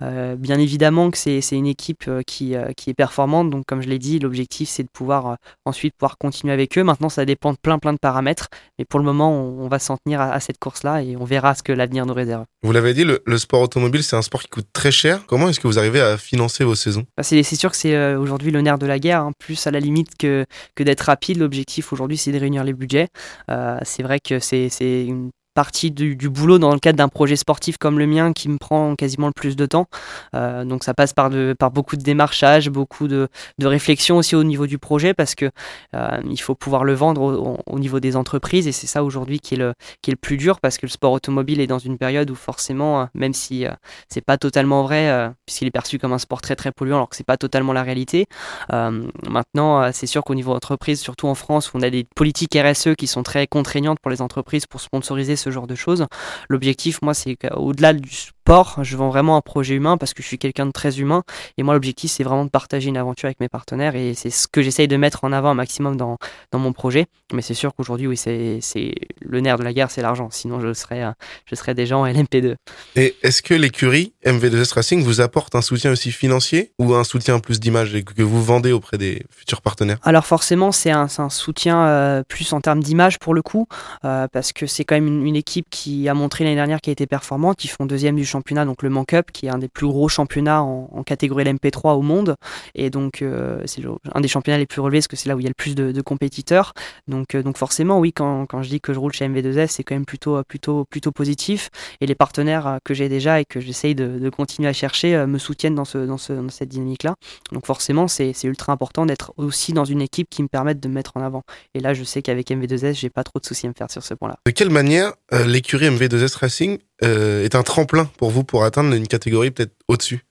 Euh, 0.00 0.34
bien 0.34 0.58
évidemment 0.58 1.10
que 1.10 1.18
c'est 1.18 1.42
une 1.52 1.66
équipe 1.66 2.10
qui, 2.26 2.54
qui 2.76 2.90
est 2.90 2.94
performante. 2.94 3.50
Donc 3.50 3.66
comme 3.66 3.82
je 3.82 3.88
l'ai 3.88 3.98
dit, 3.98 4.18
l'objectif 4.18 4.70
c'est 4.70 4.82
de 4.82 4.88
pouvoir 4.88 5.36
ensuite 5.66 5.94
pouvoir 5.94 6.16
continuer 6.16 6.54
avec 6.54 6.78
eux. 6.78 6.84
Maintenant, 6.84 7.10
ça 7.10 7.26
dépend 7.26 7.52
de 7.52 7.58
plein 7.60 7.78
plein 7.78 7.92
de 7.92 7.98
paramètres. 7.98 8.48
Mais 8.78 8.86
pour 8.86 8.98
le 8.98 9.04
moment, 9.04 9.30
on, 9.30 9.68
va 9.68 9.78
s'en 9.78 9.98
tenir 9.98 10.22
à, 10.22 10.40
cette 10.40 10.58
course-là 10.58 11.02
et 11.02 11.16
on 11.16 11.24
verra 11.24 11.54
ce 11.54 11.62
que 11.62 11.72
l'avenir 11.72 12.06
nous 12.06 12.14
réserve. 12.14 12.44
Vous 12.62 12.72
l'avez 12.72 12.94
dit, 12.94 13.04
le, 13.04 13.38
sport 13.38 13.60
automobile, 13.60 14.02
c'est 14.02 14.16
un 14.16 14.22
sport 14.22 14.42
qui 14.42 14.48
coûte 14.48 14.68
très 14.72 14.90
cher. 14.90 15.26
Comment 15.26 15.50
est-ce 15.50 15.60
que 15.60 15.66
vous 15.66 15.78
arrivez 15.78 16.00
à 16.00 16.16
financer 16.16 16.64
vos 16.64 16.74
saisons? 16.74 17.04
Bah, 17.16 17.22
C'est 17.22 17.42
sûr 17.42 17.70
que 17.70 17.76
c'est 17.76 18.14
aujourd'hui 18.14 18.50
le 18.50 18.62
nerf 18.62 18.78
de 18.78 18.86
la 18.86 18.98
guerre, 18.98 19.20
hein. 19.20 19.32
plus 19.38 19.66
à 19.66 19.70
la 19.70 19.80
limite 19.80 20.16
que, 20.16 20.46
que 20.74 20.82
d'être 20.82 21.02
rapide 21.02 21.38
l'objectif 21.38 21.92
aujourd'hui, 21.92 22.16
c'est 22.16 22.32
de 22.32 22.38
réunir 22.38 22.64
les 22.64 22.72
budgets. 22.72 23.08
Euh, 23.50 23.78
c'est 23.82 24.02
vrai 24.02 24.20
que 24.20 24.38
c'est 24.38 24.68
une 25.04 25.30
partie 25.54 25.90
du, 25.90 26.16
boulot 26.28 26.58
dans 26.58 26.72
le 26.72 26.78
cadre 26.78 26.96
d'un 26.96 27.08
projet 27.08 27.36
sportif 27.36 27.76
comme 27.76 27.98
le 27.98 28.06
mien 28.06 28.32
qui 28.32 28.48
me 28.48 28.58
prend 28.58 28.94
quasiment 28.96 29.26
le 29.26 29.32
plus 29.32 29.56
de 29.56 29.66
temps. 29.66 29.86
Euh, 30.34 30.64
donc 30.64 30.84
ça 30.84 30.94
passe 30.94 31.12
par, 31.12 31.30
de, 31.30 31.54
par 31.58 31.70
beaucoup 31.70 31.96
de 31.96 32.02
démarchage, 32.02 32.70
beaucoup 32.70 33.08
de, 33.08 33.28
de 33.58 33.66
réflexion 33.66 34.16
aussi 34.16 34.34
au 34.34 34.44
niveau 34.44 34.66
du 34.66 34.78
projet 34.78 35.14
parce 35.14 35.34
que 35.34 35.50
euh, 35.94 36.20
il 36.28 36.40
faut 36.40 36.54
pouvoir 36.54 36.84
le 36.84 36.94
vendre 36.94 37.58
au, 37.66 37.78
niveau 37.78 38.00
des 38.00 38.16
entreprises 38.16 38.68
et 38.68 38.72
c'est 38.72 38.86
ça 38.86 39.02
aujourd'hui 39.02 39.40
qui, 39.40 39.54
est 39.54 39.58
le, 39.58 39.74
qui 40.00 40.10
est 40.10 40.14
le 40.14 40.18
plus 40.18 40.36
dur 40.36 40.60
parce 40.60 40.78
que 40.78 40.86
le 40.86 40.90
sport 40.90 41.12
automobile 41.12 41.60
est 41.60 41.66
dans 41.66 41.78
une 41.78 41.98
période 41.98 42.30
où 42.30 42.34
forcément, 42.34 43.02
euh, 43.02 43.04
même 43.14 43.34
si 43.34 43.66
c'est 44.08 44.20
pas 44.20 44.38
totalement 44.38 44.82
vrai, 44.82 45.32
puisqu'il 45.46 45.66
est 45.66 45.72
perçu 45.72 45.98
comme 45.98 46.12
un 46.12 46.18
sport 46.18 46.40
très 46.40 46.56
très 46.56 46.72
polluant 46.72 46.96
alors 46.96 47.08
que 47.08 47.16
c'est 47.16 47.26
pas 47.26 47.36
totalement 47.36 47.72
la 47.72 47.82
réalité, 47.82 48.26
maintenant 48.70 49.92
c'est 49.92 50.06
sûr 50.06 50.22
qu'au 50.22 50.34
niveau 50.34 50.52
entreprise, 50.52 51.00
surtout 51.00 51.26
en 51.26 51.34
France 51.34 51.70
on 51.74 51.82
a 51.82 51.90
des 51.90 52.04
politiques 52.14 52.56
RSE 52.56 52.94
qui 52.96 53.06
sont 53.06 53.22
très 53.22 53.46
contraignantes 53.46 53.98
pour 54.00 54.10
les 54.10 54.22
entreprises 54.22 54.66
pour 54.66 54.80
sponsoriser 54.80 55.36
ce 55.42 55.50
genre 55.50 55.66
de 55.66 55.74
choses. 55.74 56.06
L'objectif, 56.48 57.02
moi, 57.02 57.14
c'est 57.14 57.36
qu'au-delà 57.36 57.92
du 57.92 58.10
sport, 58.42 58.82
je 58.82 58.96
vends 58.96 59.08
vraiment 59.08 59.36
un 59.36 59.40
projet 59.40 59.76
humain 59.76 59.96
parce 59.96 60.14
que 60.14 60.22
je 60.22 60.26
suis 60.26 60.38
quelqu'un 60.38 60.66
de 60.66 60.72
très 60.72 60.98
humain. 60.98 61.22
Et 61.58 61.62
moi, 61.62 61.74
l'objectif, 61.74 62.10
c'est 62.10 62.24
vraiment 62.24 62.44
de 62.44 62.50
partager 62.50 62.88
une 62.88 62.96
aventure 62.96 63.26
avec 63.26 63.38
mes 63.38 63.48
partenaires 63.48 63.94
et 63.94 64.14
c'est 64.14 64.30
ce 64.30 64.48
que 64.48 64.62
j'essaye 64.62 64.88
de 64.88 64.96
mettre 64.96 65.22
en 65.22 65.32
avant 65.32 65.50
un 65.50 65.54
maximum 65.54 65.96
dans, 65.96 66.18
dans 66.50 66.58
mon 66.58 66.72
projet. 66.72 67.06
Mais 67.32 67.40
c'est 67.40 67.54
sûr 67.54 67.72
qu'aujourd'hui, 67.72 68.08
oui, 68.08 68.16
c'est 68.16 68.94
le 69.20 69.40
nerf 69.40 69.58
de 69.58 69.62
la 69.62 69.72
guerre, 69.72 69.92
c'est 69.92 70.02
l'argent. 70.02 70.28
Sinon, 70.32 70.60
je 70.60 70.72
serais, 70.74 71.04
je 71.46 71.54
serais 71.54 71.74
déjà 71.74 71.96
en 71.96 72.04
LMP2. 72.04 72.56
Et 72.96 73.14
est-ce 73.22 73.42
que 73.42 73.54
l'écurie 73.54 74.12
MV2S 74.26 74.74
Racing 74.74 75.02
vous 75.04 75.20
apporte 75.20 75.54
un 75.54 75.62
soutien 75.62 75.92
aussi 75.92 76.10
financier 76.10 76.72
ou 76.80 76.94
un 76.94 77.04
soutien 77.04 77.38
plus 77.38 77.60
d'image 77.60 77.92
que 78.04 78.22
vous 78.22 78.42
vendez 78.42 78.72
auprès 78.72 78.98
des 78.98 79.22
futurs 79.30 79.62
partenaires? 79.62 79.98
Alors 80.02 80.26
forcément, 80.26 80.72
c'est 80.72 80.90
un, 80.90 81.06
un, 81.16 81.30
soutien 81.30 81.86
euh, 81.86 82.22
plus 82.26 82.52
en 82.52 82.60
termes 82.60 82.82
d'image 82.82 83.20
pour 83.20 83.34
le 83.34 83.42
coup, 83.42 83.68
euh, 84.04 84.26
parce 84.32 84.52
que 84.52 84.66
c'est 84.66 84.84
quand 84.84 84.96
même 84.96 85.06
une, 85.06 85.26
une, 85.26 85.36
équipe 85.36 85.66
qui 85.70 86.08
a 86.08 86.14
montré 86.14 86.42
l'année 86.42 86.56
dernière 86.56 86.80
qu'elle 86.80 86.92
était 86.92 87.06
performante. 87.06 87.64
Ils 87.64 87.68
font 87.68 87.86
deuxième 87.86 88.16
du 88.16 88.24
championnat, 88.32 88.64
donc 88.64 88.82
le 88.82 88.90
Man 88.90 89.04
Cup, 89.06 89.30
qui 89.32 89.46
est 89.46 89.50
un 89.50 89.58
des 89.58 89.68
plus 89.68 89.86
gros 89.86 90.08
championnats 90.08 90.62
en, 90.62 91.02
catégorie 91.04 91.44
LMP3 91.44 91.96
au 91.96 92.02
monde. 92.02 92.36
Et 92.74 92.88
donc, 92.90 93.22
euh, 93.22 93.60
c'est 93.66 93.82
un 94.12 94.20
des 94.20 94.28
championnats 94.28 94.58
les 94.58 94.66
plus 94.66 94.80
relevés 94.80 94.98
parce 94.98 95.08
que 95.08 95.16
c'est 95.16 95.28
là 95.28 95.36
où 95.36 95.40
il 95.40 95.42
y 95.42 95.46
a 95.46 95.50
le 95.50 95.54
plus 95.54 95.74
de, 95.74 96.00
compétiteurs. 96.00 96.74
Donc, 97.08 97.34
euh, 97.34 97.42
donc 97.42 97.58
forcément, 97.58 97.98
oui, 97.98 98.12
quand, 98.12 98.46
quand, 98.46 98.62
je 98.62 98.68
dis 98.68 98.80
que 98.80 98.92
je 98.92 98.98
roule 98.98 99.12
chez 99.12 99.28
MV2S, 99.28 99.68
c'est 99.68 99.84
quand 99.84 99.94
même 99.94 100.06
plutôt, 100.06 100.42
plutôt, 100.44 100.84
plutôt 100.84 101.12
positif. 101.12 101.70
Et 102.00 102.06
les 102.06 102.14
partenaires 102.14 102.66
euh, 102.66 102.76
que 102.84 102.94
j'ai 102.94 103.08
déjà 103.08 103.40
et 103.40 103.44
que 103.44 103.60
j'essaye 103.60 103.94
de, 103.94 104.18
de, 104.18 104.30
continuer 104.30 104.68
à 104.68 104.72
chercher 104.72 105.26
me 105.26 105.38
soutiennent 105.38 105.74
dans, 105.74 105.84
ce, 105.84 105.98
dans, 105.98 106.18
ce, 106.18 106.32
dans 106.32 106.48
cette 106.48 106.68
dynamique-là. 106.68 107.14
Donc 107.52 107.66
forcément, 107.66 108.08
c'est 108.08 108.32
ultra 108.44 108.72
important 108.72 109.06
d'être 109.06 109.32
aussi 109.36 109.72
dans 109.72 109.84
une 109.84 110.00
équipe 110.00 110.28
qui 110.30 110.42
me 110.42 110.48
permette 110.48 110.80
de 110.80 110.88
me 110.88 110.94
mettre 110.94 111.16
en 111.16 111.22
avant. 111.22 111.42
Et 111.74 111.80
là, 111.80 111.94
je 111.94 112.04
sais 112.04 112.22
qu'avec 112.22 112.48
MV2S, 112.48 112.94
j'ai 112.94 113.10
pas 113.10 113.24
trop 113.24 113.38
de 113.38 113.44
soucis 113.44 113.66
à 113.66 113.68
me 113.68 113.74
faire 113.74 113.90
sur 113.90 114.02
ce 114.02 114.14
point-là. 114.14 114.38
De 114.46 114.50
quelle 114.52 114.70
manière 114.70 115.12
l'écurie 115.46 115.88
MV2S 115.88 116.38
Racing 116.38 116.78
euh, 117.02 117.44
est 117.44 117.54
un 117.54 117.62
tremplin 117.62 118.06
pour 118.16 118.30
vous 118.30 118.44
pour 118.44 118.64
atteindre 118.64 118.94
une 118.94 119.08
catégorie 119.08 119.50
peut-être 119.50 119.74
au-dessus 119.88 120.24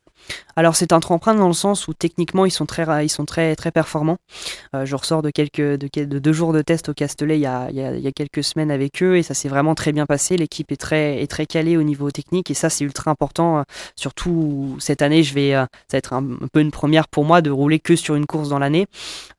alors 0.55 0.75
c'est 0.75 0.93
un 0.93 0.99
tremplin 0.99 1.35
dans 1.35 1.47
le 1.47 1.53
sens 1.53 1.87
où 1.87 1.93
techniquement 1.93 2.45
ils 2.45 2.51
sont 2.51 2.65
très, 2.65 3.05
ils 3.05 3.09
sont 3.09 3.25
très, 3.25 3.55
très 3.55 3.71
performants. 3.71 4.17
Euh, 4.75 4.85
je 4.85 4.95
ressors 4.95 5.21
de, 5.21 5.29
quelques, 5.29 5.61
de, 5.61 6.19
deux 6.19 6.33
jours 6.33 6.53
de 6.53 6.61
test 6.61 6.89
au 6.89 6.93
Castellet 6.93 7.37
il 7.37 7.41
y, 7.41 7.45
a, 7.45 7.69
il, 7.71 7.77
y 7.77 8.07
a, 8.07 8.11
quelques 8.11 8.43
semaines 8.43 8.71
avec 8.71 9.01
eux 9.01 9.17
et 9.17 9.23
ça 9.23 9.33
s'est 9.33 9.49
vraiment 9.49 9.75
très 9.75 9.91
bien 9.91 10.05
passé. 10.05 10.37
L'équipe 10.37 10.71
est 10.71 10.77
très, 10.77 11.21
est 11.21 11.27
très 11.27 11.45
calée 11.45 11.77
au 11.77 11.83
niveau 11.83 12.11
technique 12.11 12.51
et 12.51 12.53
ça 12.53 12.69
c'est 12.69 12.83
ultra 12.83 13.11
important. 13.11 13.59
Euh, 13.59 13.63
surtout 13.95 14.75
cette 14.79 15.01
année, 15.01 15.23
je 15.23 15.33
vais, 15.33 15.51
ça 15.51 15.67
va 15.93 15.97
être 15.97 16.13
un, 16.13 16.23
peu 16.51 16.59
une 16.59 16.71
première 16.71 17.07
pour 17.07 17.25
moi 17.25 17.41
de 17.41 17.49
rouler 17.49 17.79
que 17.79 17.95
sur 17.95 18.15
une 18.15 18.25
course 18.25 18.49
dans 18.49 18.59
l'année. 18.59 18.87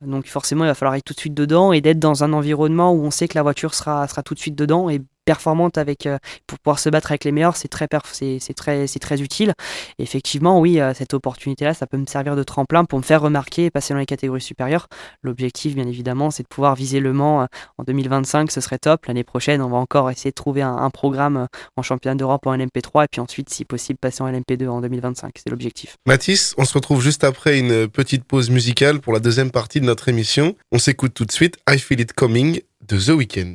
Donc 0.00 0.26
forcément 0.26 0.64
il 0.64 0.68
va 0.68 0.74
falloir 0.74 0.94
être 0.94 1.04
tout 1.04 1.14
de 1.14 1.20
suite 1.20 1.34
dedans 1.34 1.72
et 1.72 1.80
d'être 1.80 1.98
dans 1.98 2.24
un 2.24 2.32
environnement 2.32 2.92
où 2.92 3.04
on 3.04 3.10
sait 3.10 3.28
que 3.28 3.36
la 3.36 3.42
voiture 3.42 3.74
sera, 3.74 4.06
sera 4.08 4.22
tout 4.22 4.34
de 4.34 4.40
suite 4.40 4.56
dedans 4.56 4.88
et 4.90 5.00
performante 5.24 5.78
avec 5.78 6.06
euh, 6.06 6.18
pour 6.46 6.58
pouvoir 6.58 6.78
se 6.78 6.88
battre 6.88 7.12
avec 7.12 7.24
les 7.24 7.32
meilleurs, 7.32 7.56
c'est 7.56 7.68
très 7.68 7.88
c'est 8.10 8.98
très 9.00 9.20
utile. 9.20 9.52
effectivement, 9.98 10.60
oui, 10.60 10.80
euh, 10.80 10.94
cette 10.94 11.14
opportunité 11.14 11.64
là, 11.64 11.74
ça 11.74 11.86
peut 11.86 11.96
me 11.96 12.06
servir 12.06 12.36
de 12.36 12.42
tremplin 12.42 12.84
pour 12.84 12.98
me 12.98 13.04
faire 13.04 13.20
remarquer 13.20 13.66
et 13.66 13.70
passer 13.70 13.94
dans 13.94 14.00
les 14.00 14.06
catégories 14.06 14.40
supérieures. 14.40 14.88
L'objectif, 15.22 15.74
bien 15.74 15.86
évidemment, 15.86 16.30
c'est 16.30 16.42
de 16.42 16.48
pouvoir 16.48 16.74
viser 16.74 17.00
le 17.00 17.12
Mans 17.12 17.42
euh, 17.42 17.46
en 17.78 17.84
2025, 17.84 18.50
ce 18.50 18.60
serait 18.60 18.78
top. 18.78 19.06
L'année 19.06 19.24
prochaine, 19.24 19.60
on 19.62 19.68
va 19.68 19.76
encore 19.76 20.10
essayer 20.10 20.30
de 20.30 20.34
trouver 20.34 20.62
un, 20.62 20.90
programme 20.90 21.46
en 21.76 21.82
championnat 21.82 22.16
d'Europe 22.16 22.46
en 22.46 22.54
LMP3 22.56 23.04
et 23.04 23.08
puis 23.10 23.20
ensuite, 23.20 23.48
si 23.48 23.64
possible, 23.64 23.98
passer 23.98 24.22
en 24.22 24.30
LMP2 24.30 24.68
en 24.68 24.80
2025. 24.80 25.32
C'est 25.36 25.48
l'objectif. 25.50 25.96
Mathis, 26.06 26.54
on 26.58 26.64
se 26.64 26.74
retrouve 26.74 27.00
juste 27.00 27.24
après 27.24 27.58
une 27.58 27.88
petite 27.88 28.24
pause 28.24 28.50
musicale 28.50 29.00
pour 29.00 29.12
la 29.12 29.20
deuxième 29.20 29.50
partie 29.50 29.80
de 29.80 29.86
notre 29.86 30.08
émission. 30.08 30.54
On 30.70 30.78
s'écoute 30.78 31.14
tout 31.14 31.24
de 31.24 31.32
suite 31.32 31.56
I 31.68 31.78
Feel 31.78 32.00
It 32.00 32.12
Coming 32.12 32.60
de 32.86 32.98
The 32.98 33.10
Weeknd. 33.10 33.54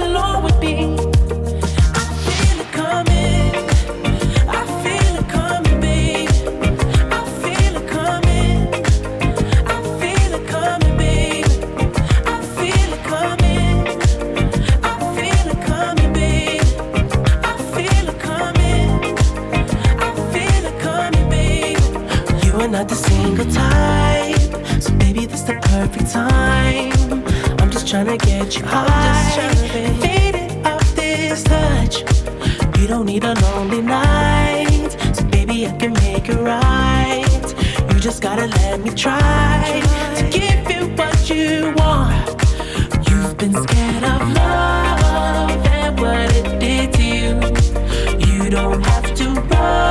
time. 25.87 26.91
I'm 27.59 27.71
just 27.71 27.87
trying 27.87 28.05
to 28.05 28.17
get 28.17 28.55
you 28.55 28.63
high. 28.65 29.53
Faded 29.99 30.65
off 30.65 30.95
this 30.95 31.43
touch. 31.43 32.01
You 32.79 32.87
don't 32.87 33.05
need 33.05 33.23
a 33.23 33.33
lonely 33.41 33.81
night. 33.81 34.89
So 35.13 35.23
baby, 35.25 35.67
I 35.67 35.71
can 35.77 35.93
make 35.93 36.29
it 36.29 36.39
right. 36.39 37.93
You 37.93 37.99
just 37.99 38.21
gotta 38.21 38.47
let 38.47 38.81
me 38.81 38.91
try 38.91 39.81
to 40.17 40.23
give 40.29 40.69
you 40.69 40.87
what 40.95 41.29
you 41.29 41.73
want. 41.77 42.29
You've 43.09 43.37
been 43.37 43.53
scared 43.53 44.03
of 44.03 44.21
love 44.33 45.65
and 45.65 45.99
what 45.99 46.35
it 46.35 46.59
did 46.59 46.93
to 46.93 47.03
you. 47.03 48.43
You 48.43 48.49
don't 48.49 48.83
have 48.85 49.13
to 49.15 49.29
run. 49.29 49.90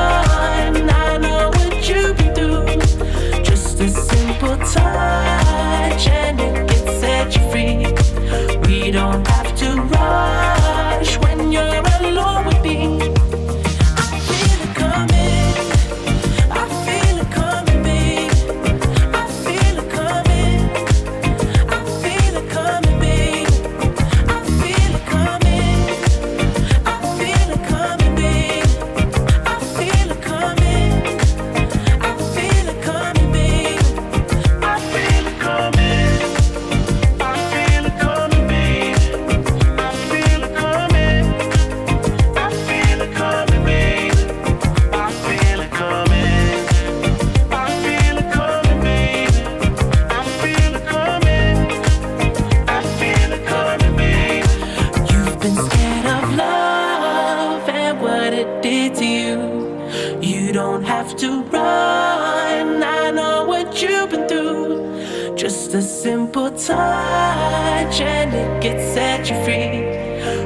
Touch 66.57 68.01
and 68.01 68.35
it 68.35 68.63
gets 68.63 68.83
set 68.95 69.29
you 69.31 69.37
free. 69.45 70.01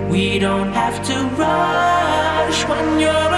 We 0.09 0.39
don't 0.39 0.73
have 0.73 1.05
to 1.07 1.15
rush 1.37 2.69
when 2.69 3.01
you're 3.01 3.34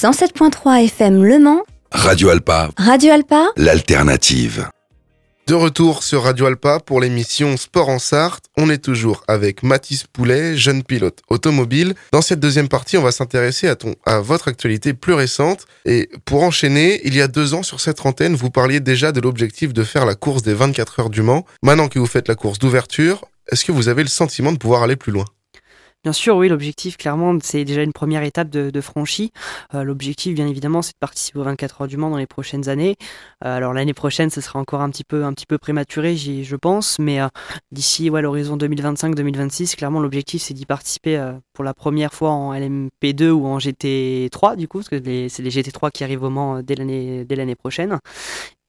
107.3 0.00 0.84
FM 0.84 1.24
Le 1.24 1.38
Mans, 1.38 1.62
Radio 1.92 2.30
Alpa, 2.30 2.70
Radio 2.78 3.12
Alpa, 3.12 3.48
l'alternative. 3.58 4.66
De 5.46 5.52
retour 5.52 6.04
sur 6.04 6.22
Radio 6.22 6.46
Alpa 6.46 6.80
pour 6.80 7.02
l'émission 7.02 7.58
Sport 7.58 7.90
en 7.90 7.98
Sarthe. 7.98 8.46
On 8.56 8.70
est 8.70 8.82
toujours 8.82 9.22
avec 9.28 9.62
Mathis 9.62 10.04
Poulet, 10.04 10.56
jeune 10.56 10.84
pilote 10.84 11.18
automobile. 11.28 11.92
Dans 12.12 12.22
cette 12.22 12.40
deuxième 12.40 12.68
partie, 12.68 12.96
on 12.96 13.02
va 13.02 13.12
s'intéresser 13.12 13.68
à, 13.68 13.76
ton, 13.76 13.94
à 14.06 14.20
votre 14.20 14.48
actualité 14.48 14.94
plus 14.94 15.12
récente. 15.12 15.66
Et 15.84 16.08
pour 16.24 16.44
enchaîner, 16.44 17.02
il 17.04 17.14
y 17.14 17.20
a 17.20 17.28
deux 17.28 17.52
ans 17.52 17.62
sur 17.62 17.78
cette 17.78 18.06
antenne, 18.06 18.34
vous 18.34 18.48
parliez 18.48 18.80
déjà 18.80 19.12
de 19.12 19.20
l'objectif 19.20 19.74
de 19.74 19.84
faire 19.84 20.06
la 20.06 20.14
course 20.14 20.40
des 20.40 20.54
24 20.54 21.00
heures 21.00 21.10
du 21.10 21.20
Mans. 21.20 21.44
Maintenant 21.62 21.88
que 21.88 21.98
vous 21.98 22.06
faites 22.06 22.28
la 22.28 22.36
course 22.36 22.58
d'ouverture, 22.58 23.26
est-ce 23.52 23.66
que 23.66 23.72
vous 23.72 23.88
avez 23.88 24.02
le 24.02 24.08
sentiment 24.08 24.52
de 24.52 24.56
pouvoir 24.56 24.82
aller 24.82 24.96
plus 24.96 25.12
loin? 25.12 25.26
Bien 26.02 26.14
sûr, 26.14 26.34
oui, 26.36 26.48
l'objectif, 26.48 26.96
clairement, 26.96 27.36
c'est 27.42 27.62
déjà 27.66 27.82
une 27.82 27.92
première 27.92 28.22
étape 28.22 28.48
de, 28.48 28.80
franchie. 28.80 29.32
Euh, 29.74 29.84
l'objectif, 29.84 30.34
bien 30.34 30.46
évidemment, 30.46 30.80
c'est 30.80 30.92
de 30.94 30.98
participer 30.98 31.38
aux 31.40 31.42
24 31.42 31.82
heures 31.82 31.88
du 31.88 31.98
Mans 31.98 32.08
dans 32.08 32.16
les 32.16 32.26
prochaines 32.26 32.70
années. 32.70 32.96
Euh, 33.44 33.54
alors 33.54 33.74
l'année 33.74 33.92
prochaine, 33.92 34.30
ce 34.30 34.40
sera 34.40 34.58
encore 34.58 34.80
un 34.80 34.88
petit 34.88 35.04
peu, 35.04 35.22
prématuré, 35.58 36.16
je 36.16 36.56
pense, 36.56 36.98
mais 36.98 37.20
euh, 37.20 37.28
d'ici 37.70 38.08
l'horizon 38.08 38.56
2025-2026, 38.56 39.76
clairement, 39.76 40.00
l'objectif, 40.00 40.40
c'est 40.40 40.54
d'y 40.54 40.64
participer 40.64 41.22
pour 41.52 41.64
la 41.64 41.74
première 41.74 42.14
fois 42.14 42.30
en 42.30 42.54
LMP2 42.54 43.28
ou 43.28 43.44
en 43.46 43.58
GT3, 43.58 44.56
du 44.56 44.68
coup, 44.68 44.78
parce 44.78 44.88
que 44.88 45.28
c'est 45.28 45.42
les 45.42 45.50
GT3 45.50 45.90
qui 45.90 46.02
arrivent 46.02 46.22
au 46.22 46.30
Mans 46.30 46.62
dès 46.62 46.76
l'année 46.76 47.56
prochaine. 47.56 47.98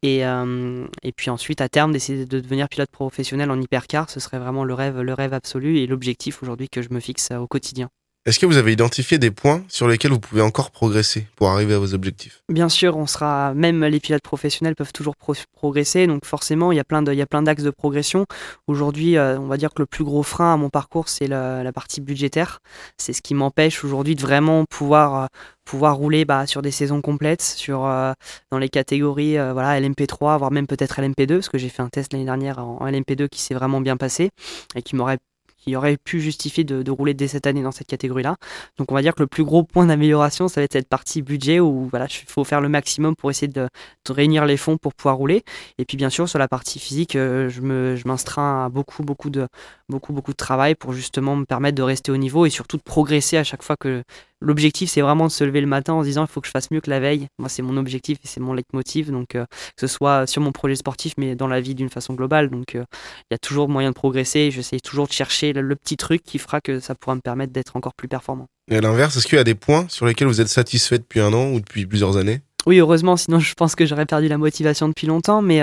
Et, 0.03 0.25
euh, 0.25 0.87
et 1.03 1.11
puis 1.11 1.29
ensuite, 1.29 1.61
à 1.61 1.69
terme, 1.69 1.91
d'essayer 1.91 2.25
de 2.25 2.39
devenir 2.39 2.69
pilote 2.69 2.89
professionnel 2.89 3.51
en 3.51 3.61
hypercar, 3.61 4.09
ce 4.09 4.19
serait 4.19 4.39
vraiment 4.39 4.63
le 4.63 4.73
rêve, 4.73 4.99
le 5.01 5.13
rêve 5.13 5.33
absolu 5.33 5.77
et 5.77 5.87
l'objectif 5.87 6.41
aujourd'hui 6.41 6.69
que 6.69 6.81
je 6.81 6.89
me 6.91 6.99
fixe 6.99 7.29
au 7.31 7.47
quotidien. 7.47 7.89
Est-ce 8.27 8.37
que 8.37 8.45
vous 8.45 8.57
avez 8.57 8.71
identifié 8.71 9.17
des 9.17 9.31
points 9.31 9.63
sur 9.67 9.87
lesquels 9.87 10.11
vous 10.11 10.19
pouvez 10.19 10.43
encore 10.43 10.69
progresser 10.69 11.25
pour 11.35 11.49
arriver 11.49 11.73
à 11.73 11.79
vos 11.79 11.95
objectifs? 11.95 12.43
Bien 12.49 12.69
sûr, 12.69 12.95
on 12.95 13.07
sera 13.07 13.55
même 13.55 13.83
les 13.83 13.99
pilotes 13.99 14.21
professionnels 14.21 14.75
peuvent 14.75 14.93
toujours 14.93 15.15
pro- 15.15 15.33
progresser, 15.53 16.05
donc 16.05 16.25
forcément 16.25 16.71
il 16.71 16.75
y 16.75 16.79
a 16.79 16.83
plein 16.83 17.01
de, 17.01 17.11
il 17.11 17.17
y 17.17 17.23
a 17.23 17.25
plein 17.25 17.41
d'axes 17.41 17.63
de 17.63 17.71
progression. 17.71 18.27
Aujourd'hui, 18.67 19.17
euh, 19.17 19.39
on 19.39 19.47
va 19.47 19.57
dire 19.57 19.73
que 19.73 19.81
le 19.81 19.87
plus 19.87 20.03
gros 20.03 20.21
frein 20.21 20.53
à 20.53 20.57
mon 20.57 20.69
parcours 20.69 21.09
c'est 21.09 21.25
la, 21.25 21.71
partie 21.73 21.99
budgétaire. 21.99 22.59
C'est 22.95 23.13
ce 23.13 23.23
qui 23.23 23.33
m'empêche 23.33 23.83
aujourd'hui 23.83 24.13
de 24.13 24.21
vraiment 24.21 24.65
pouvoir 24.69 25.23
euh, 25.23 25.25
pouvoir 25.65 25.95
rouler 25.95 26.23
bah, 26.23 26.45
sur 26.45 26.61
des 26.61 26.69
saisons 26.69 27.01
complètes, 27.01 27.41
sur 27.41 27.87
euh, 27.87 28.13
dans 28.51 28.59
les 28.59 28.69
catégories 28.69 29.33
voilà 29.51 29.79
LMP3, 29.79 30.37
voire 30.37 30.51
même 30.51 30.67
peut-être 30.67 31.01
LMP2, 31.01 31.37
parce 31.37 31.49
que 31.49 31.57
j'ai 31.57 31.69
fait 31.69 31.81
un 31.81 31.89
test 31.89 32.13
l'année 32.13 32.25
dernière 32.25 32.59
en 32.59 32.85
LMP2 32.85 33.29
qui 33.29 33.41
s'est 33.41 33.55
vraiment 33.55 33.81
bien 33.81 33.97
passé 33.97 34.29
et 34.75 34.83
qui 34.83 34.95
m'aurait 34.95 35.17
qui 35.61 35.75
aurait 35.75 35.97
pu 35.97 36.19
justifier 36.19 36.63
de, 36.63 36.91
rouler 36.91 37.13
dès 37.13 37.27
cette 37.27 37.47
année 37.47 37.61
dans 37.61 37.71
cette 37.71 37.87
catégorie-là. 37.87 38.35
Donc 38.77 38.91
on 38.91 38.95
va 38.95 39.01
dire 39.01 39.15
que 39.15 39.21
le 39.21 39.27
plus 39.27 39.43
gros 39.43 39.63
point 39.63 39.85
d'amélioration, 39.85 40.47
ça 40.47 40.59
va 40.59 40.65
être 40.65 40.73
cette 40.73 40.89
partie 40.89 41.21
budget 41.21 41.59
où 41.59 41.87
voilà, 41.89 42.07
il 42.09 42.29
faut 42.29 42.43
faire 42.43 42.59
le 42.59 42.67
maximum 42.67 43.15
pour 43.15 43.29
essayer 43.29 43.47
de, 43.47 43.67
réunir 44.09 44.45
les 44.45 44.57
fonds 44.57 44.77
pour 44.77 44.93
pouvoir 44.93 45.15
rouler. 45.15 45.43
Et 45.77 45.85
puis 45.85 45.95
bien 45.95 46.09
sûr 46.09 46.27
sur 46.27 46.39
la 46.39 46.47
partie 46.47 46.79
physique, 46.79 47.15
euh, 47.15 47.47
je 47.49 47.61
je 47.61 48.07
m'instreins 48.07 48.65
à 48.65 48.69
beaucoup 48.69 49.03
beaucoup 49.03 49.29
de 49.29 49.47
beaucoup 49.91 50.13
beaucoup 50.13 50.31
de 50.31 50.37
travail 50.37 50.73
pour 50.73 50.93
justement 50.93 51.35
me 51.35 51.45
permettre 51.45 51.75
de 51.75 51.83
rester 51.83 52.11
au 52.11 52.17
niveau 52.17 52.47
et 52.47 52.49
surtout 52.49 52.77
de 52.77 52.81
progresser 52.81 53.37
à 53.37 53.43
chaque 53.43 53.61
fois 53.61 53.75
que 53.79 54.01
l'objectif 54.39 54.89
c'est 54.89 55.01
vraiment 55.01 55.27
de 55.27 55.31
se 55.31 55.43
lever 55.43 55.61
le 55.61 55.67
matin 55.67 55.93
en 55.93 56.01
se 56.01 56.07
disant 56.07 56.23
il 56.23 56.27
faut 56.27 56.41
que 56.41 56.47
je 56.47 56.51
fasse 56.51 56.71
mieux 56.71 56.81
que 56.81 56.89
la 56.89 56.99
veille. 56.99 57.27
Moi 57.37 57.49
c'est 57.49 57.61
mon 57.61 57.77
objectif 57.77 58.17
et 58.23 58.27
c'est 58.27 58.39
mon 58.39 58.53
leitmotiv 58.53 59.11
donc 59.11 59.35
euh, 59.35 59.45
que 59.75 59.81
ce 59.81 59.87
soit 59.87 60.25
sur 60.25 60.41
mon 60.41 60.51
projet 60.51 60.75
sportif 60.75 61.13
mais 61.17 61.35
dans 61.35 61.47
la 61.47 61.61
vie 61.61 61.75
d'une 61.75 61.89
façon 61.89 62.15
globale. 62.15 62.49
Donc 62.49 62.73
euh, 62.75 62.83
il 63.29 63.33
y 63.33 63.35
a 63.35 63.37
toujours 63.37 63.69
moyen 63.69 63.89
de 63.89 63.95
progresser. 63.95 64.49
J'essaie 64.49 64.79
toujours 64.79 65.07
de 65.07 65.13
chercher 65.13 65.53
le, 65.53 65.61
le 65.61 65.75
petit 65.75 65.97
truc 65.97 66.23
qui 66.23 66.39
fera 66.39 66.61
que 66.61 66.79
ça 66.79 66.95
pourra 66.95 67.15
me 67.15 67.21
permettre 67.21 67.53
d'être 67.53 67.75
encore 67.75 67.93
plus 67.93 68.07
performant. 68.07 68.47
Et 68.69 68.77
à 68.77 68.81
l'inverse, 68.81 69.17
est-ce 69.17 69.27
qu'il 69.27 69.37
y 69.37 69.41
a 69.41 69.43
des 69.43 69.55
points 69.55 69.85
sur 69.89 70.05
lesquels 70.05 70.27
vous 70.27 70.41
êtes 70.41 70.47
satisfait 70.47 70.97
depuis 70.97 71.19
un 71.19 71.33
an 71.33 71.51
ou 71.51 71.59
depuis 71.59 71.85
plusieurs 71.85 72.17
années? 72.17 72.41
Oui, 72.65 72.77
heureusement, 72.77 73.17
sinon 73.17 73.39
je 73.39 73.53
pense 73.53 73.75
que 73.75 73.85
j'aurais 73.85 74.05
perdu 74.05 74.27
la 74.27 74.37
motivation 74.37 74.87
depuis 74.87 75.07
longtemps. 75.07 75.41
Mais 75.41 75.61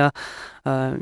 euh, 0.67 0.97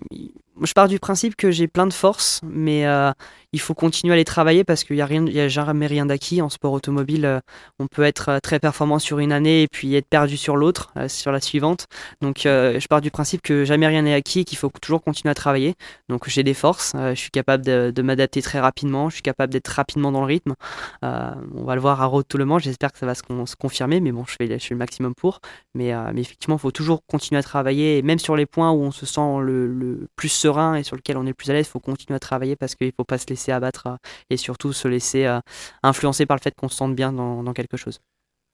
je 0.63 0.73
pars 0.73 0.89
du 0.89 0.99
principe 0.99 1.37
que 1.37 1.51
j'ai 1.51 1.69
plein 1.69 1.87
de 1.87 1.93
forces, 1.93 2.41
mais 2.45 2.87
euh, 2.87 3.13
il 3.53 3.61
faut 3.61 3.75
continuer 3.75 4.15
à 4.15 4.17
les 4.17 4.25
travailler 4.25 4.65
parce 4.65 4.85
qu'il 4.85 4.97
n'y 4.97 5.41
a, 5.41 5.49
jamais 5.49 5.87
rien 5.87 6.07
d'acquis. 6.07 6.41
En 6.41 6.49
sport 6.49 6.73
automobile, 6.73 7.25
euh, 7.27 7.41
on 7.79 7.87
peut 7.87 8.03
être 8.03 8.31
euh, 8.31 8.39
très 8.41 8.59
performant 8.59 8.99
sur 8.99 9.19
une 9.19 9.33
année 9.33 9.63
et 9.63 9.69
puis 9.69 9.95
être 9.95 10.09
perdu 10.09 10.37
sur 10.37 10.57
l'autre, 10.57 10.93
sur 11.09 11.33
la 11.33 11.41
suivante. 11.41 11.87
Donc 12.21 12.41
je 12.45 12.87
pars 12.87 13.01
du 13.01 13.11
principe 13.11 13.43
que 13.43 13.65
jamais 13.65 13.87
rien 13.87 14.03
n'est 14.03 14.15
acquis 14.15 14.41
et 14.41 14.45
qu'il 14.45 14.59
faut 14.59 14.71
toujours 14.81 15.03
continuer 15.03 15.31
à 15.31 15.35
travailler. 15.35 15.75
Donc 16.09 16.29
j'ai 16.29 16.43
des 16.43 16.55
forces, 16.55 16.93
je 16.95 17.15
suis 17.15 17.31
capable 17.31 17.65
de, 17.65 18.03
m'adapter 18.03 18.41
très 18.43 18.61
rapidement, 18.61 19.09
je 19.09 19.15
suis 19.15 19.23
capable 19.23 19.53
d'être 19.53 19.69
rapidement 19.69 20.13
dans 20.13 20.21
le 20.21 20.27
rythme. 20.27 20.55
on 21.03 21.65
va 21.65 21.75
le 21.75 21.81
voir 21.81 22.01
à 22.01 22.07
Road 22.07 22.25
tout 22.29 22.39
le 22.39 22.45
monde, 22.45 22.61
j'espère 22.61 22.93
que 22.93 22.99
ça 22.99 23.07
va 23.07 23.15
se, 23.15 23.23
confirmer, 23.57 24.01
mais 24.01 24.13
bon, 24.13 24.25
je 24.27 24.37
fais, 24.37 24.47
le 24.47 24.77
maximum 24.77 25.15
pour. 25.15 25.41
Mais, 25.75 25.93
effectivement, 26.17 26.57
il 26.57 26.61
faut 26.61 26.71
toujours 26.71 27.01
continuer 27.07 27.39
à 27.39 27.43
travailler, 27.43 28.03
même 28.03 28.19
sur 28.19 28.37
les 28.37 28.47
points 28.47 28.71
où 28.71 28.83
on 28.83 28.93
se 28.93 29.07
sent 29.07 29.39
le, 29.41 29.67
le 29.67 30.07
plus 30.17 30.29
serein 30.47 30.75
et 30.76 30.83
sur 30.83 30.97
lequel 30.97 31.17
on 31.17 31.26
est 31.26 31.35
plus 31.35 31.50
à 31.50 31.55
l'aise, 31.55 31.67
il 31.67 31.71
faut 31.71 31.81
continuer 31.81 32.17
à 32.17 32.21
travailler 32.21 32.57
parce 32.57 32.75
qu'il 32.75 32.87
ne 32.87 32.93
faut 32.97 33.05
pas 33.05 33.19
se 33.19 33.26
laisser 33.26 33.53
abattre 33.53 33.87
euh, 33.88 33.97
et 34.31 34.37
surtout 34.37 34.73
se 34.73 34.88
laisser 34.88 35.26
euh, 35.26 35.41
influencer 35.83 36.26
par 36.26 36.37
le 36.37 36.43
fait 36.43 36.55
qu'on 36.57 36.69
se 36.69 36.76
sente 36.76 36.95
bien 36.95 37.12
dans, 37.12 37.53
quelque 37.53 37.76
chose. 37.76 38.00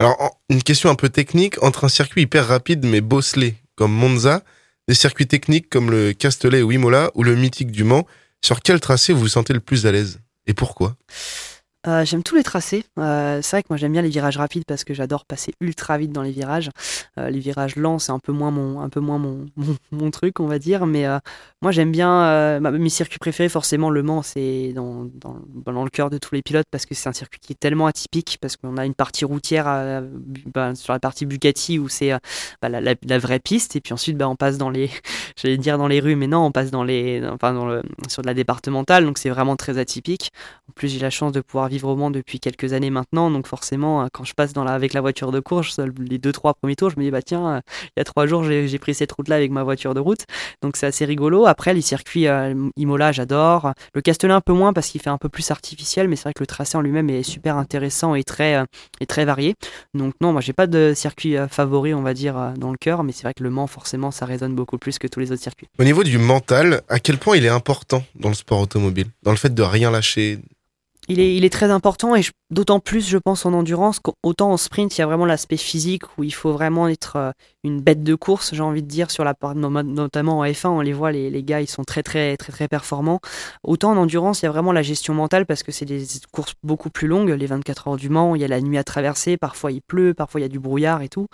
Alors, 0.00 0.40
une 0.48 0.62
question 0.62 0.90
un 0.90 0.94
peu 0.94 1.08
technique, 1.08 1.62
entre 1.62 1.84
un 1.84 1.88
circuit 1.88 2.22
hyper 2.22 2.46
rapide 2.46 2.84
mais 2.86 3.00
bosselé 3.00 3.56
comme 3.76 3.92
Monza, 3.92 4.42
des 4.88 4.94
circuits 4.94 5.26
techniques 5.26 5.68
comme 5.68 5.90
le 5.90 6.12
Castellet 6.12 6.62
ou 6.62 6.72
Imola 6.72 7.10
ou 7.14 7.22
le 7.22 7.36
mythique 7.36 7.70
du 7.70 7.84
Mans, 7.84 8.06
sur 8.44 8.60
quel 8.62 8.80
tracé 8.80 9.12
vous 9.12 9.20
vous 9.20 9.28
sentez 9.28 9.52
le 9.52 9.60
plus 9.60 9.86
à 9.86 9.92
l'aise 9.92 10.20
et 10.46 10.54
pourquoi? 10.54 10.96
Euh, 11.88 12.04
j'aime 12.04 12.22
tous 12.22 12.36
les 12.36 12.44
tracés. 12.44 12.84
Euh, 12.98 13.40
c'est 13.42 13.56
vrai 13.56 13.62
que 13.62 13.68
moi 13.70 13.76
j'aime 13.76 13.92
bien 13.92 14.02
les 14.02 14.08
virages 14.08 14.36
rapides 14.36 14.64
parce 14.66 14.84
que 14.84 14.94
j'adore 14.94 15.24
passer 15.24 15.52
ultra 15.60 15.98
vite 15.98 16.12
dans 16.12 16.22
les 16.22 16.30
virages. 16.30 16.70
Euh, 17.18 17.28
les 17.28 17.40
virages 17.40 17.74
lents, 17.74 17.98
c'est 17.98 18.12
un 18.12 18.20
peu 18.20 18.30
moins 18.30 18.52
mon, 18.52 18.80
un 18.80 18.88
peu 18.88 19.00
moins 19.00 19.18
mon, 19.18 19.46
mon, 19.90 20.10
truc, 20.12 20.38
on 20.38 20.46
va 20.46 20.60
dire. 20.60 20.86
Mais 20.86 21.06
moi 21.60 21.72
j'aime 21.72 21.90
bien 21.90 22.60
mes 22.60 22.88
circuits 22.88 23.18
préférés. 23.18 23.48
Forcément, 23.48 23.90
Le 23.90 24.02
Mans, 24.02 24.22
c'est 24.22 24.72
dans, 24.74 25.06
dans, 25.14 25.38
dans, 25.66 25.84
le 25.84 25.90
cœur 25.90 26.10
de 26.10 26.18
tous 26.18 26.34
les 26.34 26.42
pilotes 26.42 26.66
parce 26.70 26.86
que 26.86 26.94
c'est 26.94 27.08
un 27.08 27.12
circuit 27.12 27.40
qui 27.40 27.52
est 27.52 27.60
tellement 27.60 27.86
atypique 27.86 28.38
parce 28.40 28.56
qu'on 28.56 28.76
a 28.76 28.86
une 28.86 28.94
partie 28.94 29.24
routière 29.24 30.02
bah, 30.54 30.74
sur 30.74 30.92
la 30.92 31.00
partie 31.00 31.26
Bugatti 31.26 31.78
où 31.78 31.88
c'est 31.88 32.12
bah, 32.60 32.68
la, 32.68 33.18
vraie 33.18 33.40
piste 33.40 33.76
et 33.76 33.80
puis 33.80 33.92
ensuite 33.92 34.16
bah, 34.16 34.28
on 34.28 34.36
passe 34.36 34.56
dans 34.58 34.70
les, 34.70 34.90
j'allais 35.36 35.56
dire 35.56 35.78
dans 35.78 35.88
les 35.88 35.98
rues, 35.98 36.16
mais 36.16 36.28
non, 36.28 36.46
on 36.46 36.52
passe 36.52 36.70
dans 36.70 36.84
les, 36.84 37.26
enfin 37.26 37.52
dans 37.52 37.66
le, 37.66 37.82
sur 38.08 38.22
de 38.22 38.28
la 38.28 38.34
départementale. 38.34 39.04
Donc 39.04 39.18
c'est 39.18 39.30
vraiment 39.30 39.56
très 39.56 39.78
atypique. 39.78 40.30
En 40.68 40.72
plus, 40.72 40.88
j'ai 40.88 41.00
la 41.00 41.10
chance 41.10 41.32
de 41.32 41.40
pouvoir 41.40 41.68
vivre 41.72 41.88
au 41.88 41.96
Mans 41.96 42.10
depuis 42.10 42.38
quelques 42.38 42.74
années 42.74 42.90
maintenant, 42.90 43.30
donc 43.30 43.46
forcément, 43.46 44.02
euh, 44.02 44.06
quand 44.12 44.24
je 44.24 44.34
passe 44.34 44.52
dans 44.52 44.62
la, 44.62 44.72
avec 44.72 44.92
la 44.92 45.00
voiture 45.00 45.32
de 45.32 45.40
course, 45.40 45.80
les 45.98 46.18
deux 46.18 46.32
trois 46.32 46.52
premiers 46.54 46.76
tours, 46.76 46.90
je 46.90 46.98
me 46.98 47.04
dis 47.04 47.10
bah 47.10 47.22
tiens, 47.22 47.48
euh, 47.48 47.60
il 47.84 47.92
y 47.96 48.00
a 48.00 48.04
trois 48.04 48.26
jours 48.26 48.44
j'ai 48.44 48.78
pris 48.78 48.94
cette 48.94 49.10
route-là 49.12 49.36
avec 49.36 49.50
ma 49.50 49.62
voiture 49.62 49.94
de 49.94 50.00
route, 50.00 50.24
donc 50.62 50.76
c'est 50.76 50.86
assez 50.86 51.04
rigolo. 51.04 51.46
Après 51.46 51.72
les 51.72 51.80
circuits 51.80 52.28
euh, 52.28 52.68
Imola, 52.76 53.10
j'adore. 53.12 53.72
Le 53.94 54.02
Castellet 54.02 54.34
un 54.34 54.40
peu 54.40 54.52
moins 54.52 54.72
parce 54.72 54.88
qu'il 54.88 55.00
fait 55.00 55.10
un 55.10 55.18
peu 55.18 55.28
plus 55.28 55.50
artificiel, 55.50 56.08
mais 56.08 56.16
c'est 56.16 56.24
vrai 56.24 56.34
que 56.34 56.42
le 56.42 56.46
tracé 56.46 56.76
en 56.76 56.82
lui-même 56.82 57.08
est 57.08 57.22
super 57.22 57.56
intéressant 57.56 58.14
et 58.14 58.24
très 58.24 58.62
et 59.00 59.06
très 59.06 59.24
varié. 59.24 59.54
Donc 59.94 60.14
non, 60.20 60.32
moi 60.32 60.42
j'ai 60.42 60.52
pas 60.52 60.66
de 60.66 60.92
circuit 60.94 61.36
favori, 61.50 61.94
on 61.94 62.02
va 62.02 62.12
dire, 62.12 62.52
dans 62.58 62.70
le 62.70 62.78
cœur, 62.78 63.02
mais 63.02 63.12
c'est 63.12 63.22
vrai 63.22 63.34
que 63.34 63.42
le 63.42 63.50
Mans 63.50 63.66
forcément 63.66 64.10
ça 64.10 64.26
résonne 64.26 64.54
beaucoup 64.54 64.78
plus 64.78 64.98
que 64.98 65.06
tous 65.06 65.20
les 65.20 65.32
autres 65.32 65.42
circuits. 65.42 65.68
Au 65.78 65.84
niveau 65.84 66.04
du 66.04 66.18
mental, 66.18 66.82
à 66.88 66.98
quel 66.98 67.16
point 67.16 67.36
il 67.36 67.46
est 67.46 67.48
important 67.48 68.04
dans 68.14 68.28
le 68.28 68.34
sport 68.34 68.60
automobile, 68.60 69.06
dans 69.22 69.30
le 69.30 69.38
fait 69.38 69.54
de 69.54 69.62
rien 69.62 69.90
lâcher, 69.90 70.38
il 71.08 71.18
est, 71.18 71.34
il 71.36 71.44
est, 71.44 71.50
très 71.50 71.70
important 71.70 72.14
et 72.14 72.22
d'autant 72.50 72.78
plus, 72.78 73.08
je 73.08 73.18
pense, 73.18 73.44
en 73.44 73.52
endurance 73.54 73.98
qu'autant 73.98 74.52
en 74.52 74.56
sprint, 74.56 74.96
il 74.96 75.00
y 75.00 75.02
a 75.02 75.06
vraiment 75.06 75.26
l'aspect 75.26 75.56
physique 75.56 76.04
où 76.16 76.22
il 76.22 76.32
faut 76.32 76.52
vraiment 76.52 76.86
être 76.86 77.16
euh, 77.16 77.32
une 77.64 77.80
bête 77.80 78.02
de 78.02 78.14
course, 78.14 78.54
j'ai 78.54 78.62
envie 78.62 78.82
de 78.82 78.88
dire, 78.88 79.10
sur 79.10 79.24
la 79.24 79.34
part, 79.34 79.54
notamment 79.54 80.38
en 80.38 80.44
F1, 80.44 80.68
on 80.68 80.80
les 80.80 80.92
voit, 80.92 81.10
les, 81.10 81.30
les, 81.30 81.42
gars, 81.42 81.60
ils 81.60 81.68
sont 81.68 81.82
très, 81.82 82.02
très, 82.02 82.36
très, 82.36 82.52
très 82.52 82.68
performants. 82.68 83.20
Autant 83.64 83.92
en 83.92 83.96
endurance, 83.96 84.42
il 84.42 84.44
y 84.44 84.48
a 84.48 84.52
vraiment 84.52 84.72
la 84.72 84.82
gestion 84.82 85.14
mentale 85.14 85.46
parce 85.46 85.62
que 85.62 85.72
c'est 85.72 85.84
des 85.84 86.04
courses 86.30 86.54
beaucoup 86.62 86.90
plus 86.90 87.08
longues, 87.08 87.30
les 87.30 87.46
24 87.46 87.88
heures 87.88 87.96
du 87.96 88.08
Mans, 88.08 88.34
il 88.34 88.42
y 88.42 88.44
a 88.44 88.48
la 88.48 88.60
nuit 88.60 88.78
à 88.78 88.84
traverser, 88.84 89.36
parfois 89.36 89.72
il 89.72 89.80
pleut, 89.80 90.14
parfois 90.14 90.40
il 90.40 90.44
y 90.44 90.46
a 90.46 90.48
du 90.48 90.60
brouillard 90.60 91.02
et 91.02 91.08
tout. 91.08 91.26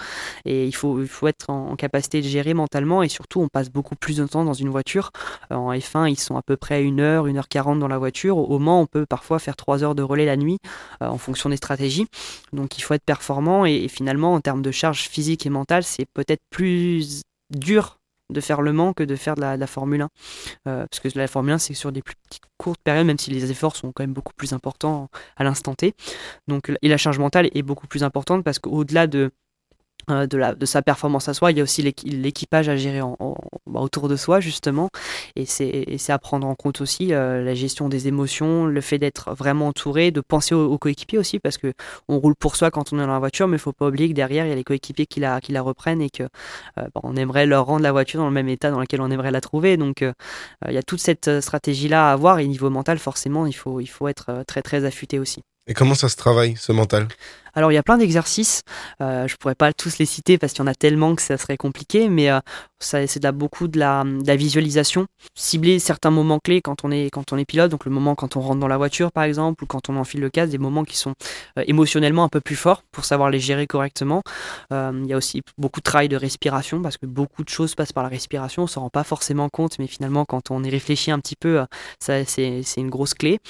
Et 0.45 0.67
il 0.67 0.75
faut, 0.75 1.01
il 1.01 1.09
faut 1.09 1.27
être 1.27 1.51
en, 1.51 1.77
capacité 1.77 2.23
de 2.23 2.27
gérer 2.27 2.55
mentalement 2.55 3.03
et 3.03 3.09
surtout, 3.09 3.41
on 3.41 3.49
passe 3.49 3.71
beaucoup 3.71 3.97
plus 3.97 4.17
de 4.17 4.27
temps 4.27 4.45
dans 4.45 4.55
une 4.55 4.69
voiture. 4.69 5.11
Euh, 5.53 5.57
en 5.57 5.73
F1, 5.73 6.09
ils 6.11 6.19
sont 6.19 6.37
à 6.37 6.43
peu 6.43 6.57
près 6.57 6.83
1 6.85 6.99
heure, 6.99 7.27
1 7.27 7.37
heure 7.37 7.49
40 7.49 7.79
dans 7.79 7.89
la 7.89 7.99
voiture. 7.99 8.39
Au 8.39 8.59
Mans, 8.59 8.81
on 8.81 8.87
peut 8.87 9.07
parfois 9.07 9.39
faire 9.39 9.57
3 9.59 9.85
heures 9.85 9.95
de 9.95 10.03
relais 10.03 10.25
la 10.25 10.39
nuit 10.39 10.59
euh, 11.03 11.09
en 11.09 11.19
fonction 11.19 11.51
des 11.51 11.57
stratégies. 11.57 12.07
Donc 12.55 12.79
il 12.79 12.81
faut 12.81 12.95
être 12.95 13.05
performant 13.05 13.67
et, 13.67 13.89
finalement 13.89 14.33
en 14.33 14.41
termes 14.41 14.63
de 14.63 14.71
charge 14.71 15.09
physique 15.09 15.45
et 15.45 15.51
mentale, 15.51 15.85
c'est 15.85 16.07
peut-être 16.07 16.43
plus 16.51 17.23
dur 17.51 17.99
de 18.31 18.41
faire 18.41 18.61
le 18.61 18.73
Mans 18.73 18.93
que 18.93 19.03
de 19.03 19.17
faire 19.17 19.35
de 19.35 19.41
la, 19.41 19.67
Formule 19.67 20.03
1. 20.03 20.09
Euh, 20.67 20.87
parce 20.87 21.01
que 21.01 21.19
la 21.19 21.27
Formule 21.27 21.53
1, 21.53 21.59
c'est 21.59 21.75
sur 21.75 21.93
des 21.93 22.03
plus 22.03 22.15
petites 22.29 22.43
courtes 22.59 22.81
périodes, 22.83 23.07
même 23.07 23.19
si 23.19 23.31
les 23.31 23.51
efforts 23.51 23.77
sont 23.77 23.93
quand 23.93 24.03
même 24.03 24.13
beaucoup 24.13 24.35
plus 24.35 24.53
importants 24.53 25.09
à 25.37 25.45
l'instant 25.45 25.75
T. 25.75 25.95
Donc, 26.47 26.71
et 26.83 26.89
la 26.89 26.99
charge 26.99 27.19
mentale 27.19 27.49
est 27.55 27.63
beaucoup 27.63 27.87
plus 27.87 28.05
importante 28.05 28.45
parce 28.45 28.59
qu'au-delà 28.59 29.07
de 29.07 29.31
de, 30.09 30.37
la, 30.37 30.55
de 30.55 30.67
sa 30.67 30.83
performance 30.83 31.29
à 31.29 31.35
soi, 31.35 31.53
il 31.53 31.59
y 31.59 31.61
a 31.61 31.63
aussi 31.63 31.83
l'équipage 31.83 32.69
à 32.69 32.77
gérer 32.77 33.01
en, 33.01 33.17
bah, 33.67 33.81
autour 33.81 34.09
de 34.09 34.17
soi 34.17 34.41
justement, 34.41 34.89
et 35.37 35.45
c'est 35.47 36.11
à 36.11 36.19
prendre 36.19 36.47
en 36.47 36.55
compte 36.55 36.81
aussi 36.81 37.13
euh, 37.13 37.45
la 37.45 37.55
gestion 37.55 37.89
des 37.89 38.09
émotions, 38.09 38.67
le 38.67 38.81
fait 38.81 38.99
d'être 38.99 39.35
vraiment 39.35 39.69
entouré, 39.69 40.11
de 40.11 40.21
penser 40.21 40.55
aux, 40.55 40.79
coéquipiers 40.79 41.19
aussi, 41.19 41.39
parce 41.39 41.59
que 41.59 41.73
on 42.09 42.19
roule 42.19 42.35
pour 42.35 42.57
soi 42.57 42.71
quand 42.71 42.93
on 42.93 42.99
est 42.99 43.03
dans 43.03 43.13
la 43.13 43.19
voiture, 43.19 43.49
mais 43.49 43.57
il 43.57 43.61
faut 43.61 43.73
pas 43.73 43.89
oublier 43.89 44.09
que 44.09 44.15
derrière 44.15 44.47
il 44.47 44.49
y 44.49 44.53
a 44.53 44.57
les 44.57 44.65
coéquipiers 44.65 45.07
qui 45.07 45.21
la, 45.21 45.41
qui 45.41 45.53
la 45.53 45.63
reprennent 45.63 46.01
et 46.01 46.11
que 46.11 46.23
euh, 46.23 46.29
bah, 46.95 47.01
on 47.03 47.17
aimerait 47.17 47.47
leur 47.47 47.67
rendre 47.67 47.83
la 47.83 47.93
voiture 47.93 48.21
dans 48.21 48.29
le 48.29 48.35
même 48.35 48.49
état 48.49 48.71
dans 48.71 48.81
lequel 48.81 49.01
on 49.01 49.11
aimerait 49.11 49.31
la 49.31 49.41
trouver. 49.41 49.77
Donc 49.77 50.05
il 50.67 50.75
y 50.75 50.79
a 50.79 50.83
toute 50.83 51.01
cette 51.01 51.41
stratégie 51.41 51.89
là 51.89 52.11
à 52.11 52.13
avoir 52.13 52.39
et 52.39 52.47
niveau 52.47 52.71
mental 52.71 52.99
forcément 52.99 53.47
il 53.47 53.53
faut, 53.53 53.81
il 53.81 53.87
faut 53.87 54.09
être 54.09 54.45
très 54.47 54.63
très 54.63 54.85
affûté 54.85 55.19
aussi. 55.19 55.43
Et 55.69 55.75
comment 55.75 55.95
ça 55.95 56.09
se 56.09 56.17
travaille, 56.17 56.57
ce 56.57 56.73
mental? 56.73 57.09
Alors 57.55 57.73
il 57.73 57.75
y 57.75 57.79
a 57.79 57.83
plein 57.83 57.99
d'exercices, 57.99 58.63
euh, 59.03 59.27
je 59.27 59.37
pourrais 59.37 59.55
pas 59.55 59.73
tous 59.73 59.99
les 59.99 60.07
citer 60.07 60.39
parce 60.39 60.53
qu'il 60.53 60.63
y 60.63 60.69
en 60.69 60.71
a 60.71 60.75
tellement 60.75 61.15
que 61.15 61.23
ça 61.23 61.37
serait 61.37 61.57
compliqué, 61.57 62.09
mais 62.09 62.31
euh, 62.31 62.39
c'est 62.79 63.19
de 63.19 63.31
beaucoup 63.31 63.69
de 63.69 63.79
la, 63.79 64.05
visualisation, 64.37 65.07
cibler 65.35 65.79
certains 65.79 66.11
moments 66.11 66.39
clés 66.39 66.61
quand 66.61 66.85
on 66.85 66.91
est 66.91 67.11
quand 67.11 67.33
on 67.33 67.37
est 67.37 67.45
pilote, 67.45 67.71
donc 67.71 67.85
le 67.85 67.91
moment 67.91 68.15
quand 68.15 68.37
on 68.37 68.41
rentre 68.41 68.61
dans 68.61 68.69
la 68.69 68.77
voiture 68.77 69.11
par 69.11 69.25
exemple 69.25 69.65
ou 69.65 69.67
quand 69.67 69.89
on 69.89 69.97
enfile 69.97 70.21
le 70.21 70.31
casque, 70.31 70.53
des 70.53 70.59
moments 70.59 70.85
qui 70.85 70.97
sont 70.97 71.15
euh, 71.59 71.65
émotionnellement 71.67 72.25
un 72.25 72.29
peu 72.29 72.41
plus 72.41 72.57
forts 72.57 72.83
pour 72.93 73.05
savoir 73.05 73.31
les 73.31 73.41
gérer 73.41 73.67
correctement. 73.67 74.23
Euh, 74.73 74.93
il 75.03 75.09
y 75.09 75.13
a 75.13 75.17
aussi 75.17 75.43
beaucoup 75.57 75.81
de 75.81 75.85
travail 75.85 76.09
de 76.09 76.17
respiration 76.17 76.81
parce 76.81 76.97
que 76.97 77.07
beaucoup 77.07 77.43
de 77.43 77.49
choses 77.49 77.75
passent 77.75 77.93
par 77.93 78.05
la 78.05 78.09
respiration, 78.09 78.65
on 78.65 78.67
s'en 78.69 78.83
rend 78.83 78.91
pas 78.91 79.05
forcément 79.05 79.49
compte, 79.49 79.79
mais 79.79 79.87
finalement 79.87 80.25
quand 80.25 80.51
on 80.51 80.63
y 80.63 80.71
réfléchit 80.71 81.11
un 81.11 81.19
petit 81.19 81.37
peu, 81.37 81.65
c'est 81.99 82.63
une 82.77 82.91
grosse 82.91 83.15
clé. 83.15 83.41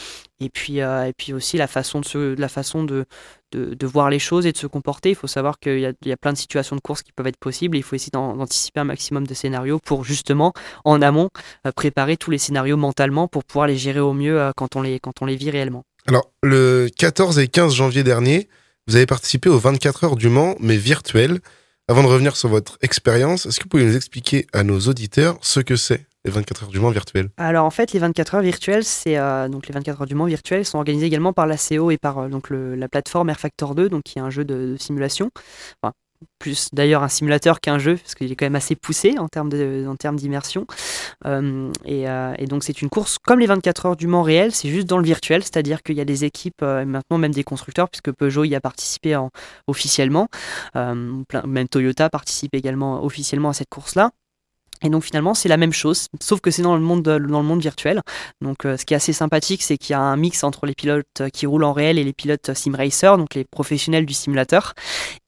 Et 0.40 0.50
puis, 0.50 0.78
et 0.78 1.12
puis 1.16 1.32
aussi 1.32 1.56
la 1.56 1.66
façon 1.66 2.00
de, 2.00 2.36
la 2.38 2.48
façon 2.48 2.84
de, 2.84 3.06
de, 3.52 3.86
voir 3.86 4.10
les 4.10 4.18
choses 4.18 4.46
et 4.46 4.52
de 4.52 4.56
se 4.56 4.66
comporter. 4.66 5.10
Il 5.10 5.14
faut 5.14 5.26
savoir 5.26 5.58
qu'il 5.58 5.80
y, 5.80 6.12
a 6.12 6.16
plein 6.16 6.32
de 6.32 6.38
situations 6.38 6.76
de 6.76 6.80
course 6.80 7.02
qui 7.02 7.12
peuvent 7.12 7.26
être 7.26 7.38
possibles 7.38 7.76
et 7.76 7.80
il 7.80 7.82
faut 7.82 7.96
essayer 7.96 8.10
d'anticiper 8.12 8.80
un 8.80 8.84
maximum 8.84 9.26
de 9.26 9.34
scénarios 9.34 9.78
pour 9.78 10.04
justement, 10.04 10.52
en 10.84 11.02
amont, 11.02 11.30
euh, 11.66 11.72
préparer 11.72 12.16
tous 12.16 12.30
les 12.30 12.38
scénarios 12.38 12.76
mentalement 12.76 13.28
pour 13.28 13.44
pouvoir 13.44 13.66
les 13.66 13.76
gérer 13.76 14.00
au 14.00 14.12
mieux 14.12 14.40
euh, 14.40 14.52
quand, 14.56 14.76
on 14.76 14.82
les, 14.82 15.00
quand 15.00 15.22
on 15.22 15.26
les 15.26 15.36
vit 15.36 15.50
réellement. 15.50 15.84
Alors, 16.06 16.30
le 16.42 16.88
14 16.96 17.38
et 17.38 17.48
15 17.48 17.74
janvier 17.74 18.02
dernier, 18.02 18.48
vous 18.86 18.96
avez 18.96 19.06
participé 19.06 19.48
aux 19.48 19.58
24 19.58 20.04
heures 20.04 20.16
du 20.16 20.28
Mans, 20.28 20.56
mais 20.60 20.76
virtuelles. 20.76 21.40
Avant 21.88 22.02
de 22.02 22.08
revenir 22.08 22.36
sur 22.36 22.48
votre 22.48 22.78
expérience, 22.82 23.46
est-ce 23.46 23.58
que 23.58 23.64
vous 23.64 23.70
pouvez 23.70 23.84
nous 23.84 23.96
expliquer 23.96 24.46
à 24.52 24.62
nos 24.62 24.78
auditeurs 24.80 25.38
ce 25.40 25.60
que 25.60 25.76
c'est? 25.76 26.07
Les 26.24 26.30
24 26.30 26.64
heures 26.64 26.70
du 26.70 26.80
Mans 26.80 26.90
virtuelles 26.90 27.30
Alors 27.36 27.64
en 27.64 27.70
fait, 27.70 27.92
les 27.92 28.00
24 28.00 28.36
heures 28.36 28.42
virtuelles, 28.42 28.84
c'est 28.84 29.16
euh, 29.18 29.48
donc 29.48 29.66
les 29.68 29.74
24 29.74 30.00
heures 30.00 30.06
du 30.06 30.14
Mans 30.14 30.26
virtuelles 30.26 30.64
sont 30.64 30.78
organisées 30.78 31.06
également 31.06 31.32
par 31.32 31.46
l'ACO 31.46 31.90
et 31.90 31.98
par 31.98 32.18
euh, 32.18 32.28
donc 32.28 32.50
la 32.50 32.88
plateforme 32.88 33.30
Air 33.30 33.38
Factor 33.38 33.74
2, 33.74 33.88
donc 33.88 34.02
qui 34.02 34.18
est 34.18 34.22
un 34.22 34.30
jeu 34.30 34.44
de, 34.44 34.76
simulation. 34.78 35.30
plus 36.40 36.68
d'ailleurs 36.72 37.04
un 37.04 37.08
simulateur 37.08 37.60
qu'un 37.60 37.78
jeu, 37.78 37.96
parce 37.96 38.16
qu'il 38.16 38.32
est 38.32 38.34
quand 38.34 38.46
même 38.46 38.56
assez 38.56 38.74
poussé 38.74 39.14
en 39.18 39.28
termes 39.28 40.16
d'immersion. 40.16 40.66
Euh, 41.24 41.70
et, 41.84 42.46
donc 42.46 42.64
c'est 42.64 42.82
une 42.82 42.88
course 42.88 43.18
comme 43.24 43.38
les 43.38 43.46
24 43.46 43.86
heures 43.86 43.96
du 43.96 44.08
Mans 44.08 44.22
réel, 44.22 44.52
c'est 44.52 44.68
juste 44.68 44.88
dans 44.88 44.98
le 44.98 45.04
virtuel, 45.04 45.42
c'est-à-dire 45.44 45.84
qu'il 45.84 45.96
y 45.96 46.00
a 46.00 46.04
des 46.04 46.24
équipes, 46.24 46.62
maintenant 46.62 47.18
même 47.18 47.32
des 47.32 47.44
constructeurs, 47.44 47.88
puisque 47.88 48.10
Peugeot 48.10 48.44
y 48.44 48.56
a 48.56 48.60
participé 48.60 49.14
en, 49.14 49.30
officiellement, 49.68 50.28
même 50.74 51.68
Toyota 51.70 52.10
participe 52.10 52.54
également 52.54 53.04
officiellement 53.04 53.50
à 53.50 53.54
cette 53.54 53.70
course-là. 53.70 54.10
Et 54.82 54.90
donc 54.90 55.04
finalement 55.04 55.34
c'est 55.34 55.48
la 55.48 55.56
même 55.56 55.72
chose, 55.72 56.08
sauf 56.20 56.40
que 56.40 56.50
c'est 56.50 56.62
dans 56.62 56.76
le 56.76 56.82
monde 56.82 57.02
dans 57.02 57.18
le 57.18 57.46
monde 57.46 57.60
virtuel. 57.60 58.02
Donc 58.40 58.64
euh, 58.64 58.76
ce 58.76 58.84
qui 58.84 58.94
est 58.94 58.96
assez 58.96 59.12
sympathique, 59.12 59.62
c'est 59.62 59.76
qu'il 59.76 59.92
y 59.92 59.96
a 59.96 60.00
un 60.00 60.16
mix 60.16 60.44
entre 60.44 60.66
les 60.66 60.74
pilotes 60.74 61.22
qui 61.32 61.46
roulent 61.46 61.64
en 61.64 61.72
réel 61.72 61.98
et 61.98 62.04
les 62.04 62.12
pilotes 62.12 62.54
sim 62.54 62.72
racer, 62.76 63.18
donc 63.18 63.34
les 63.34 63.44
professionnels 63.44 64.06
du 64.06 64.14
simulateur. 64.14 64.74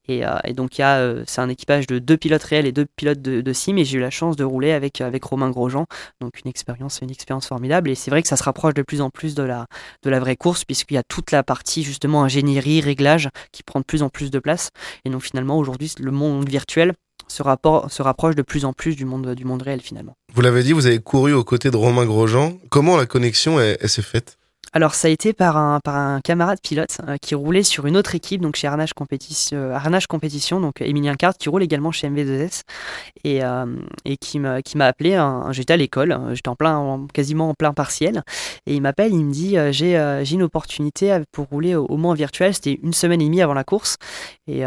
Et, 0.07 0.25
euh, 0.25 0.37
donc 0.53 0.77
il 0.77 0.81
y 0.81 0.83
a, 0.83 0.97
euh, 0.97 1.23
c'est 1.27 1.41
un 1.41 1.49
équipage 1.49 1.87
de 1.87 1.99
deux 1.99 2.17
pilotes 2.17 2.43
réels 2.43 2.65
et 2.65 2.71
deux 2.71 2.85
pilotes 2.95 3.21
de, 3.21 3.53
sim. 3.53 3.77
Et 3.77 3.85
j'ai 3.85 3.97
eu 3.97 4.01
la 4.01 4.09
chance 4.09 4.35
de 4.35 4.43
rouler 4.43 4.71
avec 4.71 5.01
avec 5.01 5.23
Romain 5.23 5.49
Grosjean, 5.49 5.85
donc 6.19 6.39
une 6.43 6.49
expérience, 6.49 6.99
une 7.01 7.11
expérience 7.11 7.47
formidable. 7.47 7.89
Et 7.89 7.95
c'est 7.95 8.11
vrai 8.11 8.21
que 8.21 8.27
ça 8.27 8.37
se 8.37 8.43
rapproche 8.43 8.73
de 8.73 8.81
plus 8.81 9.01
en 9.01 9.09
plus 9.09 9.35
de 9.35 9.43
la 9.43 9.67
de 10.03 10.09
la 10.09 10.19
vraie 10.19 10.35
course, 10.35 10.65
puisqu'il 10.65 10.95
y 10.95 10.97
a 10.97 11.03
toute 11.03 11.31
la 11.31 11.43
partie 11.43 11.83
justement 11.83 12.23
ingénierie, 12.23 12.81
réglage 12.81 13.29
qui 13.51 13.63
prend 13.63 13.79
de 13.79 13.85
plus 13.85 14.03
en 14.03 14.09
plus 14.09 14.31
de 14.31 14.39
place. 14.39 14.69
Et 15.05 15.09
donc 15.09 15.23
finalement 15.23 15.57
aujourd'hui 15.57 15.93
le 15.99 16.11
monde 16.11 16.47
virtuel 16.49 16.93
se, 17.31 17.41
rapport, 17.41 17.91
se 17.91 18.01
rapproche 18.01 18.35
de 18.35 18.41
plus 18.41 18.65
en 18.65 18.73
plus 18.73 18.95
du 18.95 19.05
monde, 19.05 19.33
du 19.33 19.45
monde 19.45 19.61
réel 19.61 19.81
finalement. 19.81 20.15
Vous 20.33 20.41
l'avez 20.41 20.63
dit, 20.63 20.73
vous 20.73 20.85
avez 20.85 20.99
couru 20.99 21.33
aux 21.33 21.43
côtés 21.43 21.71
de 21.71 21.77
Romain 21.77 22.05
Grosjean. 22.05 22.53
Comment 22.69 22.97
la 22.97 23.05
connexion 23.05 23.59
elle, 23.59 23.77
s'est 23.89 24.01
faite? 24.01 24.37
Alors 24.73 24.95
ça 24.95 25.09
a 25.09 25.11
été 25.11 25.33
par 25.33 25.57
un, 25.57 25.81
camarade 26.23 26.59
pilote 26.61 26.97
euh, 27.07 27.17
qui 27.21 27.35
roulait 27.35 27.63
sur 27.63 27.87
une 27.87 27.97
autre 27.97 28.15
équipe, 28.15 28.41
donc 28.41 28.55
chez 28.55 28.67
Arnage 28.67 28.93
Compétition, 28.93 29.57
euh, 29.57 30.61
donc 30.61 30.81
Emilien 30.81 31.15
Cart, 31.15 31.33
qui 31.37 31.49
roule 31.49 31.63
également 31.63 31.91
chez 31.91 32.09
MV2S, 32.09 32.61
et, 33.25 33.43
euh, 33.43 33.65
qui 34.21 34.39
m'a 34.39 34.85
appelé. 34.85 35.21
J'étais 35.51 35.73
à 35.73 35.77
l'école, 35.77 36.17
j'étais 36.33 36.47
en 36.47 36.55
plein, 36.55 37.05
quasiment 37.13 37.49
en 37.49 37.53
plein 37.53 37.73
partiel, 37.73 38.23
et 38.65 38.75
il 38.75 38.81
m'appelle, 38.81 39.11
il 39.13 39.25
me 39.25 39.31
dit 39.31 39.57
j'ai 39.71 39.97
une 40.31 40.43
opportunité 40.43 41.19
pour 41.33 41.47
rouler 41.47 41.75
au, 41.75 41.85
au 41.85 41.97
Mans 41.97 42.13
virtuel. 42.13 42.53
C'était 42.53 42.79
une 42.81 42.93
semaine 42.93 43.21
et 43.21 43.25
demie 43.25 43.41
avant 43.41 43.53
la 43.53 43.65
course, 43.65 43.97
et 44.47 44.63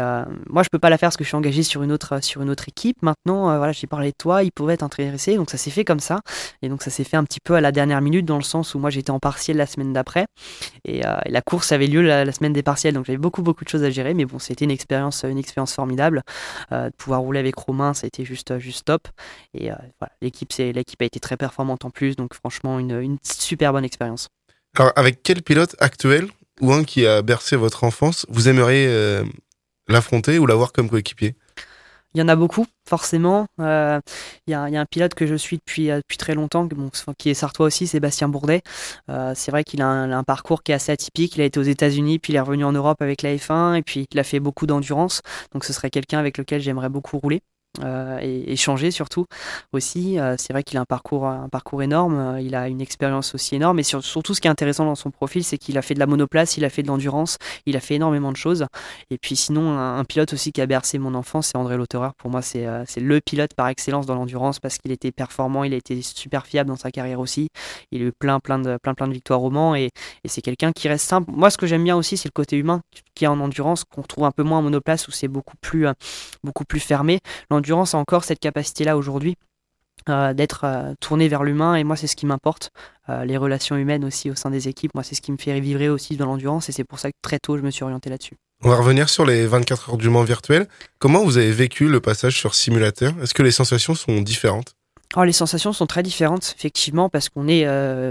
moi 0.49 0.61
je 0.61 0.69
peux 0.71 0.79
pas 0.79 0.89
la 0.89 0.97
faire 0.99 1.07
parce 1.07 1.17
que 1.17 1.23
je 1.23 1.29
suis 1.29 1.37
engagé 1.37 1.63
sur 1.63 1.81
une 1.81 1.91
autre 1.91 2.23
sur 2.23 2.43
une 2.43 2.51
autre 2.51 2.67
équipe. 2.67 3.01
Maintenant, 3.01 3.57
voilà, 3.57 3.71
j'ai 3.71 3.87
parlé 3.87 4.11
de 4.11 4.15
toi, 4.17 4.43
il 4.43 4.51
pouvait 4.51 4.75
être 4.75 4.83
intéressé, 4.83 5.35
donc 5.35 5.49
ça 5.49 5.57
s'est 5.57 5.71
fait 5.71 5.85
comme 5.85 5.99
ça, 5.99 6.21
et 6.61 6.69
donc 6.69 6.83
ça 6.83 6.91
s'est 6.91 7.03
fait 7.03 7.17
un 7.17 7.23
petit 7.23 7.39
peu 7.43 7.55
à 7.55 7.61
la 7.61 7.71
dernière 7.71 8.01
minute 8.01 8.25
dans 8.25 8.37
le 8.37 8.43
sens 8.43 8.75
où 8.75 8.79
moi 8.79 8.91
j'étais 8.91 9.11
en 9.11 9.19
partiel 9.19 9.57
la 9.57 9.65
semaine 9.65 9.94
d'après. 9.95 10.25
Et, 10.85 11.05
euh, 11.05 11.17
la 11.25 11.41
course 11.41 11.71
avait 11.71 11.87
lieu 11.87 12.01
la, 12.01 12.31
semaine 12.31 12.53
des 12.53 12.61
partiels, 12.61 12.93
donc 12.93 13.05
j'avais 13.05 13.17
beaucoup 13.17 13.41
beaucoup 13.41 13.63
de 13.63 13.69
choses 13.69 13.83
à 13.83 13.89
gérer. 13.89 14.13
Mais 14.13 14.25
bon, 14.25 14.37
c'était 14.37 14.65
une 14.65 14.71
expérience, 14.71 15.23
une 15.23 15.39
expérience 15.39 15.73
formidable. 15.73 16.21
Euh, 16.71 16.89
de 16.89 16.95
pouvoir 16.95 17.21
rouler 17.21 17.39
avec 17.39 17.55
Romain, 17.55 17.93
ça 17.93 18.05
a 18.05 18.07
été 18.07 18.23
juste, 18.23 18.59
juste 18.59 18.85
top. 18.85 19.07
Et 19.53 19.71
euh, 19.71 19.75
l'équipe, 20.21 20.51
l'équipe 20.57 21.01
a 21.01 21.05
été 21.05 21.19
très 21.19 21.37
performante 21.37 21.85
en 21.85 21.89
plus, 21.89 22.15
donc 22.15 22.35
franchement 22.35 22.79
une 22.79 23.17
super 23.23 23.73
bonne 23.73 23.85
expérience. 23.85 24.29
Alors, 24.77 24.93
avec 24.95 25.23
quel 25.23 25.41
pilote 25.41 25.75
actuel 25.79 26.27
ou 26.61 26.71
un 26.71 26.83
qui 26.83 27.07
a 27.07 27.21
bercé 27.21 27.55
votre 27.55 27.83
enfance, 27.83 28.25
vous 28.29 28.49
aimeriez 28.49 28.87
l'affronter 29.87 30.37
ou 30.37 30.45
l'avoir 30.45 30.71
comme 30.71 30.89
coéquipier? 30.89 31.35
Il 32.13 32.19
y 32.19 32.21
en 32.21 32.27
a 32.27 32.35
beaucoup, 32.35 32.65
forcément. 32.87 33.45
Euh, 33.59 33.99
il, 34.47 34.51
y 34.51 34.53
a, 34.53 34.63
un 34.63 34.85
pilote 34.85 35.13
que 35.15 35.27
je 35.27 35.35
suis 35.35 35.57
depuis, 35.57 35.91
euh, 35.91 35.99
très 36.17 36.33
longtemps, 36.33 36.67
qui 37.17 37.29
est 37.29 37.33
sartois 37.33 37.65
aussi, 37.65 37.87
Sébastien 37.87 38.29
Bourdet. 38.29 38.61
Euh, 39.09 39.33
c'est 39.35 39.51
vrai 39.51 39.63
qu'il 39.63 39.81
a, 39.81 39.87
un 39.87 40.23
parcours 40.23 40.63
qui 40.63 40.71
est 40.71 40.75
assez 40.75 40.91
atypique. 40.91 41.35
Il 41.35 41.41
a 41.41 41.45
été 41.45 41.59
aux 41.59 41.63
États-Unis, 41.63 42.19
puis 42.19 42.33
il 42.33 42.35
est 42.37 42.39
revenu 42.39 42.63
en 42.63 42.71
Europe 42.71 43.01
avec 43.01 43.21
la 43.21 43.35
F1, 43.35 43.75
et 43.75 43.81
puis 43.81 44.07
il 44.11 44.19
a 44.19 44.23
fait 44.23 44.39
beaucoup 44.39 44.65
d'endurance. 44.65 45.21
Donc 45.51 45.65
ce 45.65 45.73
serait 45.73 45.89
quelqu'un 45.89 46.19
avec 46.19 46.37
lequel 46.37 46.61
j'aimerais 46.61 46.89
beaucoup 46.89 47.19
rouler. 47.19 47.41
Euh, 47.83 48.19
et 48.21 48.51
échanger 48.51 48.91
surtout 48.91 49.25
aussi. 49.73 50.19
Euh, 50.19 50.35
c'est 50.37 50.53
vrai 50.53 50.63
qu'il 50.63 50.77
a 50.77 50.81
un 50.81 50.85
parcours, 50.85 51.25
un 51.25 51.49
parcours 51.49 51.83
énorme, 51.83 52.17
euh, 52.17 52.41
il 52.41 52.55
a 52.55 52.67
une 52.67 52.81
expérience 52.81 53.35
aussi 53.35 53.55
énorme. 53.55 53.79
Et 53.79 53.83
surtout, 53.83 54.33
ce 54.33 54.41
qui 54.41 54.47
est 54.47 54.51
intéressant 54.51 54.85
dans 54.85 54.95
son 54.95 55.11
profil, 55.11 55.43
c'est 55.43 55.57
qu'il 55.57 55.77
a 55.77 55.81
fait 55.81 55.93
de 55.93 55.99
la 55.99 56.05
monoplace, 56.05 56.57
il 56.57 56.65
a 56.65 56.69
fait 56.69 56.83
de 56.83 56.87
l'endurance, 56.87 57.37
il 57.65 57.75
a 57.75 57.79
fait 57.79 57.95
énormément 57.95 58.31
de 58.31 58.37
choses. 58.37 58.65
Et 59.09 59.17
puis 59.17 59.35
sinon, 59.35 59.77
un, 59.77 60.03
pilote 60.05 60.33
aussi 60.33 60.51
qui 60.51 60.61
a 60.61 60.65
bercé 60.65 60.99
mon 60.99 61.15
enfance, 61.15 61.47
c'est 61.47 61.57
André 61.57 61.77
Lauterer. 61.77 62.09
Pour 62.17 62.29
moi, 62.29 62.41
c'est 62.41 62.65
le 62.97 63.21
pilote 63.21 63.53
par 63.55 63.67
excellence 63.67 64.05
dans 64.05 64.15
l'endurance 64.15 64.59
parce 64.59 64.77
qu'il 64.77 64.91
était 64.91 65.11
performant, 65.11 65.63
il 65.63 65.73
a 65.73 65.77
été 65.77 66.01
super 66.01 66.45
fiable 66.45 66.69
dans 66.69 66.75
sa 66.75 66.91
carrière 66.91 67.19
aussi. 67.19 67.49
Il 67.91 68.03
a 68.03 68.05
eu 68.05 68.11
plein, 68.11 68.39
plein 68.39 68.59
de, 68.59 68.77
plein, 68.77 68.93
plein 68.93 69.07
de 69.07 69.13
victoires 69.13 69.43
au 69.43 69.49
Mans 69.49 69.75
et, 69.75 69.89
et 70.23 70.27
c'est 70.27 70.41
quelqu'un 70.41 70.71
qui 70.71 70.87
reste 70.87 71.07
simple. 71.07 71.31
Moi, 71.31 71.49
ce 71.49 71.57
que 71.57 71.65
j'aime 71.65 71.83
bien 71.83 71.95
aussi, 71.95 72.17
c'est 72.17 72.29
le 72.29 72.33
côté 72.33 72.57
humain 72.57 72.81
qui 73.15 73.23
est 73.25 73.27
en 73.27 73.39
endurance, 73.39 73.83
qu'on 73.85 74.03
trouve 74.03 74.25
un 74.25 74.31
peu 74.31 74.43
moins 74.43 74.59
en 74.59 74.61
monoplace 74.61 75.07
où 75.07 75.11
c'est 75.11 75.27
beaucoup 75.27 75.55
plus, 75.57 75.87
beaucoup 76.43 76.65
plus 76.65 76.79
fermé 76.79 77.19
l'endurance 77.65 77.95
a 77.95 77.97
encore 77.97 78.23
cette 78.23 78.39
capacité-là 78.39 78.95
aujourd'hui. 78.95 79.37
Euh, 80.07 80.33
d'être 80.33 80.65
euh, 80.65 80.93
tourné 80.99 81.27
vers 81.27 81.43
l'humain 81.43 81.73
et 81.73 81.83
moi 81.83 81.95
c'est 81.95 82.05
ce 82.05 82.15
qui 82.15 82.27
m'importe. 82.27 82.69
Euh, 83.09 83.25
les 83.25 83.37
relations 83.37 83.75
humaines 83.75 84.05
aussi 84.05 84.29
au 84.29 84.35
sein 84.35 84.51
des 84.51 84.67
équipes 84.67 84.93
moi 84.93 85.03
c'est 85.03 85.15
ce 85.15 85.21
qui 85.21 85.31
me 85.31 85.37
fait 85.37 85.59
vivre 85.59 85.83
aussi 85.87 86.15
dans 86.15 86.27
l'endurance 86.27 86.69
et 86.69 86.73
c'est 86.73 86.83
pour 86.83 86.99
ça 86.99 87.09
que 87.09 87.15
très 87.23 87.39
tôt 87.39 87.57
je 87.57 87.63
me 87.63 87.71
suis 87.71 87.83
orienté 87.83 88.11
là-dessus. 88.11 88.35
On 88.63 88.69
va 88.69 88.75
revenir 88.75 89.09
sur 89.09 89.25
les 89.25 89.47
24 89.47 89.89
heures 89.89 89.97
du 89.97 90.09
Mans 90.09 90.23
virtuel 90.23 90.67
comment 90.99 91.23
vous 91.23 91.37
avez 91.37 91.51
vécu 91.51 91.87
le 91.87 92.01
passage 92.01 92.37
sur 92.37 92.53
simulateur? 92.53 93.13
Est-ce 93.23 93.33
que 93.33 93.41
les 93.41 93.51
sensations 93.51 93.95
sont 93.95 94.21
différentes? 94.21 94.75
Alors, 95.15 95.25
les 95.25 95.31
sensations 95.31 95.71
sont 95.71 95.85
très 95.85 96.03
différentes, 96.03 96.53
effectivement, 96.57 97.09
parce 97.09 97.29
qu'on 97.29 97.45
n'est 97.45 97.65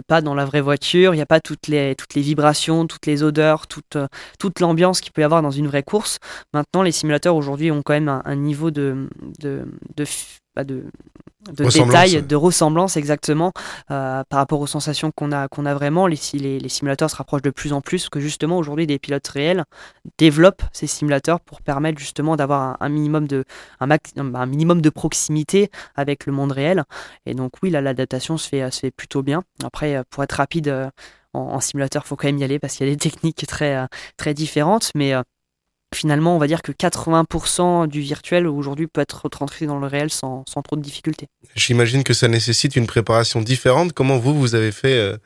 pas 0.07 0.23
dans 0.23 0.35
la 0.35 0.45
vraie 0.45 0.63
voiture, 0.63 1.15
il 1.15 1.19
n'y 1.19 1.23
a 1.23 1.27
pas 1.27 1.41
toutes 1.41 1.69
les, 1.69 1.95
toutes 1.95 2.15
les 2.15 2.23
vibrations, 2.23 2.87
toutes 2.87 3.07
les 3.07 3.23
odeurs, 3.23 3.67
toute, 3.67 3.99
toute 4.39 4.61
l'ambiance 4.61 5.01
qu'il 5.01 5.13
peut 5.13 5.21
y 5.21 5.25
avoir 5.25 5.43
dans 5.43 5.51
une 5.51 5.67
vraie 5.67 5.83
course. 5.83 6.19
Maintenant, 6.55 6.83
les 6.83 6.93
simulateurs 6.93 7.37
aujourd'hui 7.37 7.71
ont 7.71 7.83
quand 7.83 7.93
même 7.93 8.09
un, 8.09 8.37
niveau 8.37 8.71
de, 8.71 9.09
de, 9.39 9.67
de, 9.97 10.05
de, 10.65 10.85
de 11.53 11.65
détails, 11.65 12.23
de 12.23 12.37
ressemblance 12.37 12.97
exactement 12.97 13.53
euh, 13.91 14.23
par 14.29 14.39
rapport 14.39 14.61
aux 14.61 14.67
sensations 14.67 15.11
qu'on 15.11 15.33
a, 15.33 15.49
qu'on 15.49 15.67
a 15.67 15.75
vraiment. 15.75 16.07
Les, 16.07 16.19
les, 16.35 16.59
les, 16.59 16.69
simulateurs 16.69 17.11
se 17.11 17.17
rapprochent 17.17 17.43
de 17.43 17.51
plus 17.51 17.73
en 17.73 17.81
plus, 17.81 18.09
que 18.09 18.21
justement 18.21 18.59
aujourd'hui 18.59 18.87
des 18.87 18.99
pilotes 18.99 19.27
réels 19.29 19.65
développent 20.19 20.63
ces 20.73 20.87
simulateurs 20.87 21.41
pour 21.41 21.63
permettre 21.63 21.99
justement 21.99 22.37
d'avoir 22.37 22.77
un, 22.81 22.89
minimum 22.89 23.27
de, 23.27 23.45
un, 23.81 23.89
un, 23.91 24.47
minimum 24.47 24.81
de 24.81 24.91
proximité 24.91 25.71
avec 25.95 26.27
le 26.27 26.33
monde 26.33 26.53
réel. 26.53 26.85
Et 27.27 27.35
donc 27.35 27.53
oui, 27.63 27.71
l'adaptation 27.71 28.37
se 28.39 28.49
fait, 28.49 28.71
se 28.71 28.81
fait 28.81 28.91
plutôt 28.91 29.23
bien. 29.23 29.43
Après, 29.65 30.03
pour 30.11 30.23
être 30.23 30.33
rapide 30.33 30.69
euh, 30.69 30.91
en, 31.33 31.41
en 31.41 31.61
simulateur, 31.61 32.07
faut 32.07 32.17
quand 32.17 32.29
même 32.29 32.39
y 32.39 32.45
aller 32.45 32.59
parce 32.59 32.77
qu'il 32.77 32.87
y 32.87 32.91
a 32.91 32.95
des 32.95 32.99
techniques 33.11 33.47
très, 33.47 33.77
euh, 33.77 33.87
très 34.17 34.35
différentes, 34.35 34.91
mais 34.95 35.15
finalement, 35.95 36.37
on 36.37 36.39
va 36.39 36.47
dire 36.47 36.63
que 36.63 36.73
80% 36.73 37.87
du 37.89 38.01
virtuel 38.01 38.47
aujourd'hui 38.47 38.87
peut 38.87 39.01
être 39.01 39.23
retranscrit 39.25 39.67
dans 39.67 39.79
le 39.79 39.87
réel 39.87 40.11
sans, 40.11 40.45
sans 40.49 40.63
trop 40.63 40.77
de 40.77 40.83
difficultés. 40.83 41.29
J'imagine 41.55 42.05
que 42.05 42.13
ça 42.15 42.29
nécessite 42.29 42.77
une 42.77 42.87
préparation 42.87 43.41
différente. 43.41 43.93
Comment 43.93 44.19
vous, 44.19 44.35
vous 44.35 44.55
avez 44.55 44.73
fait 44.73 44.99
euh, 44.99 45.17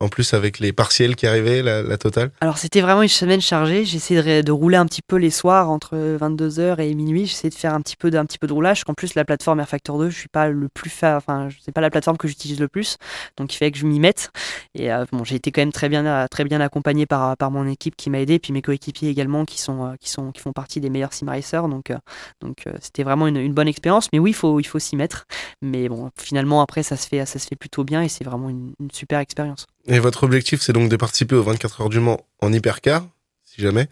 en 0.00 0.08
plus 0.08 0.32
avec 0.32 0.58
les 0.58 0.72
partiels 0.72 1.14
qui 1.14 1.26
arrivaient, 1.26 1.62
la, 1.62 1.98
totale 1.98 2.30
Alors 2.40 2.56
c'était 2.56 2.80
vraiment 2.80 3.02
une 3.02 3.08
semaine 3.08 3.40
chargée. 3.40 3.84
J'ai 3.84 4.42
de, 4.42 4.52
rouler 4.52 4.78
un 4.78 4.86
petit 4.86 5.02
peu 5.02 5.16
les 5.16 5.30
soirs 5.30 5.70
entre 5.70 5.96
22h 5.96 6.80
et 6.80 6.94
minuit. 6.94 7.26
J'essaie 7.26 7.50
de 7.50 7.54
faire 7.54 7.74
un 7.74 7.82
petit 7.82 7.96
peu 7.96 8.10
de, 8.10 8.20
petit 8.22 8.38
peu 8.38 8.46
de 8.46 8.52
roulage. 8.52 8.82
En 8.86 8.94
plus 8.94 9.14
la 9.14 9.26
plateforme 9.26 9.60
Air 9.60 9.68
Factor 9.68 9.98
2, 9.98 10.08
je 10.08 10.18
suis 10.18 10.28
pas 10.28 10.48
le 10.48 10.68
plus 10.68 10.88
fa... 10.88 11.16
enfin 11.16 11.48
c'est 11.62 11.72
pas 11.72 11.82
la 11.82 11.90
plateforme 11.90 12.16
que 12.16 12.28
j'utilise 12.28 12.58
le 12.60 12.68
plus, 12.68 12.96
donc 13.36 13.52
il 13.52 13.58
fallait 13.58 13.70
que 13.70 13.78
je 13.78 13.86
m'y 13.86 14.00
mette. 14.00 14.30
Et 14.74 14.90
euh, 14.90 15.04
bon, 15.12 15.22
j'ai 15.22 15.36
été 15.36 15.52
quand 15.52 15.60
même 15.60 15.72
très 15.72 15.90
bien, 15.90 16.26
très 16.30 16.44
bien 16.44 16.60
accompagné 16.60 17.04
par, 17.04 17.36
par 17.36 17.50
mon 17.50 17.66
équipe 17.66 17.94
qui 17.96 18.08
m'a 18.08 18.20
aidé, 18.20 18.38
puis 18.38 18.54
mes 18.54 18.62
coéquipiers 18.62 19.10
également 19.10 19.44
qui 19.44 19.60
sont, 19.60 19.84
euh, 19.84 19.94
qui 20.00 20.08
sont, 20.08 20.32
qui 20.32 20.40
font 20.40 20.52
partie 20.52 20.80
des 20.80 20.88
meilleurs 20.88 21.12
sim 21.12 21.26
racers. 21.28 21.68
Donc, 21.68 21.90
euh, 21.90 21.98
donc 22.40 22.64
c'était 22.80 23.02
vraiment 23.02 23.26
une, 23.26 23.52
bonne 23.52 23.68
expérience. 23.68 24.08
Mais 24.12 24.18
oui, 24.18 24.32
faut, 24.32 24.60
il 24.60 24.64
faut 24.64 24.78
s'y 24.78 24.96
mettre. 24.96 25.26
Mais 25.60 25.88
bon, 25.88 26.10
finalement 26.16 26.62
après 26.62 26.82
ça 26.82 26.96
se 26.96 27.06
fait, 27.06 27.26
ça 27.26 27.38
se 27.38 27.46
fait 27.46 27.56
plutôt 27.56 27.84
bien 27.84 28.02
et 28.02 28.08
c'est 28.08 28.24
vraiment 28.24 28.48
une 28.48 28.74
super 28.92 29.18
expérience. 29.18 29.66
Et 29.86 29.98
votre 29.98 30.24
objectif, 30.24 30.60
c'est 30.60 30.72
donc 30.72 30.88
de 30.88 30.96
participer 30.96 31.34
aux 31.34 31.42
24 31.42 31.80
heures 31.80 31.88
du 31.88 32.00
Mans 32.00 32.20
en 32.40 32.52
hypercar, 32.52 33.06
si 33.44 33.60
jamais. 33.60 33.88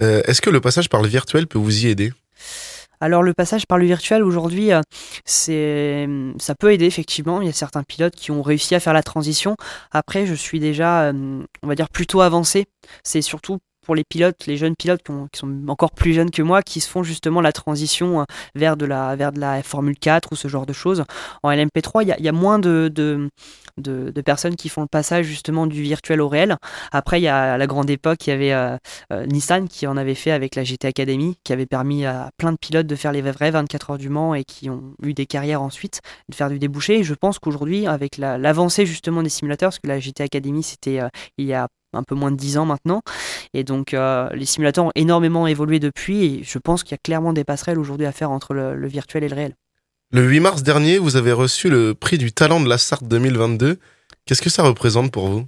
Euh, 0.00 0.22
est-ce 0.26 0.40
que 0.40 0.50
le 0.50 0.60
passage 0.60 0.88
par 0.88 1.02
le 1.02 1.08
virtuel 1.08 1.46
peut 1.46 1.58
vous 1.58 1.84
y 1.84 1.88
aider? 1.88 2.12
Alors 3.00 3.22
le 3.22 3.32
passage 3.32 3.66
par 3.66 3.78
le 3.78 3.86
virtuel 3.86 4.24
aujourd'hui, 4.24 4.72
euh, 4.72 4.80
c'est 5.24 6.08
ça 6.38 6.56
peut 6.56 6.72
aider 6.72 6.86
effectivement. 6.86 7.40
Il 7.40 7.46
y 7.46 7.50
a 7.50 7.52
certains 7.52 7.84
pilotes 7.84 8.16
qui 8.16 8.32
ont 8.32 8.42
réussi 8.42 8.74
à 8.74 8.80
faire 8.80 8.92
la 8.92 9.04
transition. 9.04 9.56
Après, 9.92 10.26
je 10.26 10.34
suis 10.34 10.58
déjà, 10.58 11.02
euh, 11.02 11.42
on 11.62 11.68
va 11.68 11.76
dire, 11.76 11.90
plutôt 11.90 12.22
avancé. 12.22 12.66
C'est 13.04 13.22
surtout 13.22 13.58
pour 13.88 13.94
les 13.94 14.04
pilotes, 14.04 14.46
les 14.46 14.58
jeunes 14.58 14.76
pilotes 14.76 15.00
qui, 15.02 15.38
sont 15.38 15.62
encore 15.66 15.92
plus 15.92 16.12
jeunes 16.12 16.30
que 16.30 16.42
moi, 16.42 16.60
qui 16.60 16.80
se 16.80 16.90
font 16.90 17.02
justement 17.02 17.40
la 17.40 17.52
transition 17.52 18.20
euh, 18.20 18.24
vers 18.54 18.76
de 18.76 18.84
la, 18.84 19.16
vers 19.16 19.32
de 19.32 19.40
la 19.40 19.62
Formule 19.62 19.98
4 19.98 20.30
ou 20.32 20.36
ce 20.36 20.46
genre 20.46 20.66
de 20.66 20.74
choses. 20.74 21.04
En 21.42 21.48
LMP3, 21.50 22.02
il 22.02 22.22
y, 22.22 22.28
a, 22.28 22.32
moins 22.32 22.58
de, 22.58 22.92
de, 22.94 24.20
personnes 24.20 24.56
qui 24.56 24.68
font 24.68 24.82
le 24.82 24.88
passage 24.88 25.24
justement 25.24 25.66
du 25.66 25.80
virtuel 25.80 26.20
au 26.20 26.28
réel. 26.28 26.58
Après, 26.92 27.18
il 27.18 27.22
y 27.22 27.28
a 27.28 27.54
à 27.54 27.56
la 27.56 27.66
grande 27.66 27.88
époque, 27.88 28.26
il 28.26 28.30
y 28.30 28.32
avait 28.34 28.52
euh, 28.52 28.76
euh, 29.10 29.24
Nissan 29.24 29.68
qui 29.68 29.86
en 29.86 29.96
avait 29.96 30.14
fait 30.14 30.32
avec 30.32 30.54
la 30.54 30.64
GT 30.64 30.86
Academy, 30.86 31.38
qui 31.42 31.54
avait 31.54 31.64
permis 31.64 32.04
à 32.04 32.28
plein 32.36 32.52
de 32.52 32.58
pilotes 32.58 32.86
de 32.86 32.94
faire 32.94 33.12
les 33.12 33.22
vrais 33.22 33.50
24 33.50 33.92
heures 33.92 33.98
du 33.98 34.10
Mans 34.10 34.34
et 34.34 34.44
qui 34.44 34.68
ont 34.68 34.92
eu 35.02 35.14
des 35.14 35.24
carrières 35.24 35.62
ensuite, 35.62 36.02
de 36.28 36.34
faire 36.34 36.50
du 36.50 36.58
débouché. 36.58 36.98
Et 36.98 37.04
je 37.04 37.14
pense 37.14 37.38
qu'aujourd'hui, 37.38 37.86
avec 37.86 38.18
l'avancée 38.18 38.84
justement 38.84 39.22
des 39.22 39.30
simulateurs, 39.30 39.68
parce 39.68 39.78
que 39.78 39.88
la 39.88 39.98
GT 39.98 40.24
Academy, 40.24 40.62
c'était 40.62 41.00
il 41.38 41.46
y 41.46 41.54
a 41.54 41.68
un 41.92 42.02
peu 42.02 42.14
moins 42.14 42.30
de 42.30 42.36
10 42.36 42.58
ans 42.58 42.66
maintenant. 42.66 43.02
Et 43.54 43.64
donc 43.64 43.94
euh, 43.94 44.28
les 44.32 44.44
simulateurs 44.44 44.86
ont 44.86 44.92
énormément 44.94 45.46
évolué 45.46 45.78
depuis 45.78 46.24
et 46.24 46.42
je 46.44 46.58
pense 46.58 46.82
qu'il 46.82 46.92
y 46.92 46.94
a 46.94 47.02
clairement 47.02 47.32
des 47.32 47.44
passerelles 47.44 47.78
aujourd'hui 47.78 48.06
à 48.06 48.12
faire 48.12 48.30
entre 48.30 48.54
le, 48.54 48.86
virtuel 48.86 49.24
et 49.24 49.28
le 49.28 49.34
réel. 49.34 49.54
Le 50.10 50.22
8 50.22 50.40
mars 50.40 50.62
dernier, 50.62 50.98
vous 50.98 51.16
avez 51.16 51.32
reçu 51.32 51.68
le 51.68 51.94
prix 51.94 52.18
du 52.18 52.32
talent 52.32 52.60
de 52.60 52.68
la 52.68 52.78
Sarthe 52.78 53.04
2022. 53.04 53.78
Qu'est-ce 54.24 54.42
que 54.42 54.50
ça 54.50 54.62
représente 54.62 55.12
pour 55.12 55.28
vous? 55.28 55.46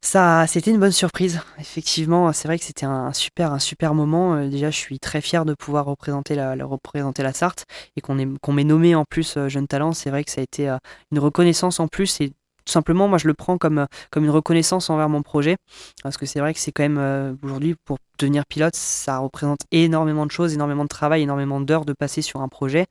Ça, 0.00 0.46
c'était 0.46 0.70
une 0.70 0.78
bonne 0.78 0.92
surprise. 0.92 1.40
Effectivement, 1.58 2.32
c'est 2.32 2.46
vrai 2.46 2.56
que 2.58 2.64
c'était 2.64 2.86
un 2.86 3.12
super, 3.12 3.52
un 3.52 3.58
super 3.58 3.94
moment. 3.94 4.36
Euh, 4.36 4.48
déjà, 4.48 4.70
je 4.70 4.76
suis 4.76 5.00
très 5.00 5.20
fier 5.20 5.44
de 5.44 5.54
pouvoir 5.54 5.86
représenter 5.86 6.36
la, 6.36 6.54
représenter 6.64 7.24
la 7.24 7.32
Sarthe 7.32 7.64
et 7.96 8.00
qu'on 8.00 8.36
qu'on 8.40 8.52
m'ait 8.52 8.64
nommé 8.64 8.94
en 8.94 9.04
plus 9.04 9.36
euh, 9.36 9.48
jeune 9.48 9.66
talent. 9.66 9.92
C'est 9.92 10.10
vrai 10.10 10.22
que 10.22 10.30
ça 10.30 10.40
a 10.40 10.44
été 10.44 10.68
une 11.10 11.18
reconnaissance 11.18 11.80
en 11.80 11.88
plus 11.88 12.20
et 12.20 12.30
tout 12.68 12.72
simplement, 12.72 13.08
moi, 13.08 13.16
je 13.16 13.26
le 13.26 13.32
prends 13.32 13.56
comme, 13.56 13.86
comme 14.10 14.24
une 14.24 14.30
reconnaissance 14.30 14.90
envers 14.90 15.08
mon 15.08 15.22
projet. 15.22 15.56
Parce 16.02 16.18
que 16.18 16.26
c'est 16.26 16.38
vrai 16.38 16.52
que 16.52 16.60
c'est 16.60 16.70
quand 16.70 16.82
même, 16.82 16.98
euh, 16.98 17.32
aujourd'hui, 17.42 17.74
pour 17.74 17.96
devenir 18.18 18.44
pilote, 18.46 18.74
ça 18.74 19.18
représente 19.18 19.60
énormément 19.70 20.26
de 20.26 20.30
choses, 20.30 20.54
énormément 20.54 20.84
de 20.84 20.88
travail, 20.88 21.22
énormément 21.22 21.60
d'heures 21.60 21.84
de 21.84 21.92
passer 21.92 22.22
sur 22.22 22.40
un 22.40 22.48
projet, 22.48 22.86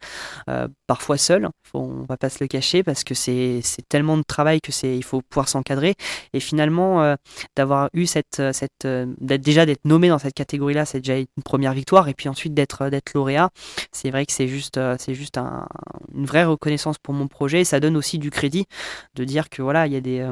euh, 0.49 0.67
parfois 0.87 1.17
seul, 1.17 1.49
faut, 1.63 1.79
on 1.79 2.05
va 2.07 2.17
pas 2.17 2.29
se 2.29 2.37
le 2.41 2.47
cacher, 2.47 2.83
parce 2.83 3.03
que 3.03 3.13
c'est 3.13 3.61
tellement 3.89 4.17
de 4.17 4.23
travail 4.23 4.61
que 4.61 4.71
c'est 4.71 4.95
il 4.95 5.03
faut 5.03 5.21
pouvoir 5.21 5.49
s'encadrer. 5.49 5.95
Et 6.33 6.39
finalement, 6.39 7.03
euh, 7.03 7.15
d'avoir 7.55 7.89
eu 7.93 8.05
cette, 8.05 8.41
cette 8.53 8.87
d'être 8.87 9.41
déjà 9.41 9.65
d'être 9.65 9.85
nommé 9.85 10.09
dans 10.09 10.19
cette 10.19 10.33
catégorie-là, 10.33 10.85
c'est 10.85 10.99
déjà 10.99 11.17
une 11.17 11.43
première 11.43 11.73
victoire, 11.73 12.07
et 12.07 12.13
puis 12.13 12.29
ensuite 12.29 12.53
d'être 12.53 12.89
d'être 12.89 13.13
lauréat, 13.13 13.49
c'est 13.91 14.09
vrai 14.11 14.25
que 14.25 14.33
c'est 14.33 14.47
juste 14.47 14.79
c'est 14.97 15.13
juste 15.13 15.37
un, 15.37 15.67
une 16.13 16.25
vraie 16.25 16.45
reconnaissance 16.45 16.97
pour 16.97 17.13
mon 17.13 17.27
projet. 17.27 17.61
Et 17.61 17.65
ça 17.65 17.79
donne 17.79 17.97
aussi 17.97 18.19
du 18.19 18.29
crédit 18.31 18.65
de 19.15 19.23
dire 19.23 19.49
que 19.49 19.61
voilà, 19.61 19.87
il 19.87 19.93
y 19.93 19.97
a 19.97 20.01
des 20.01 20.29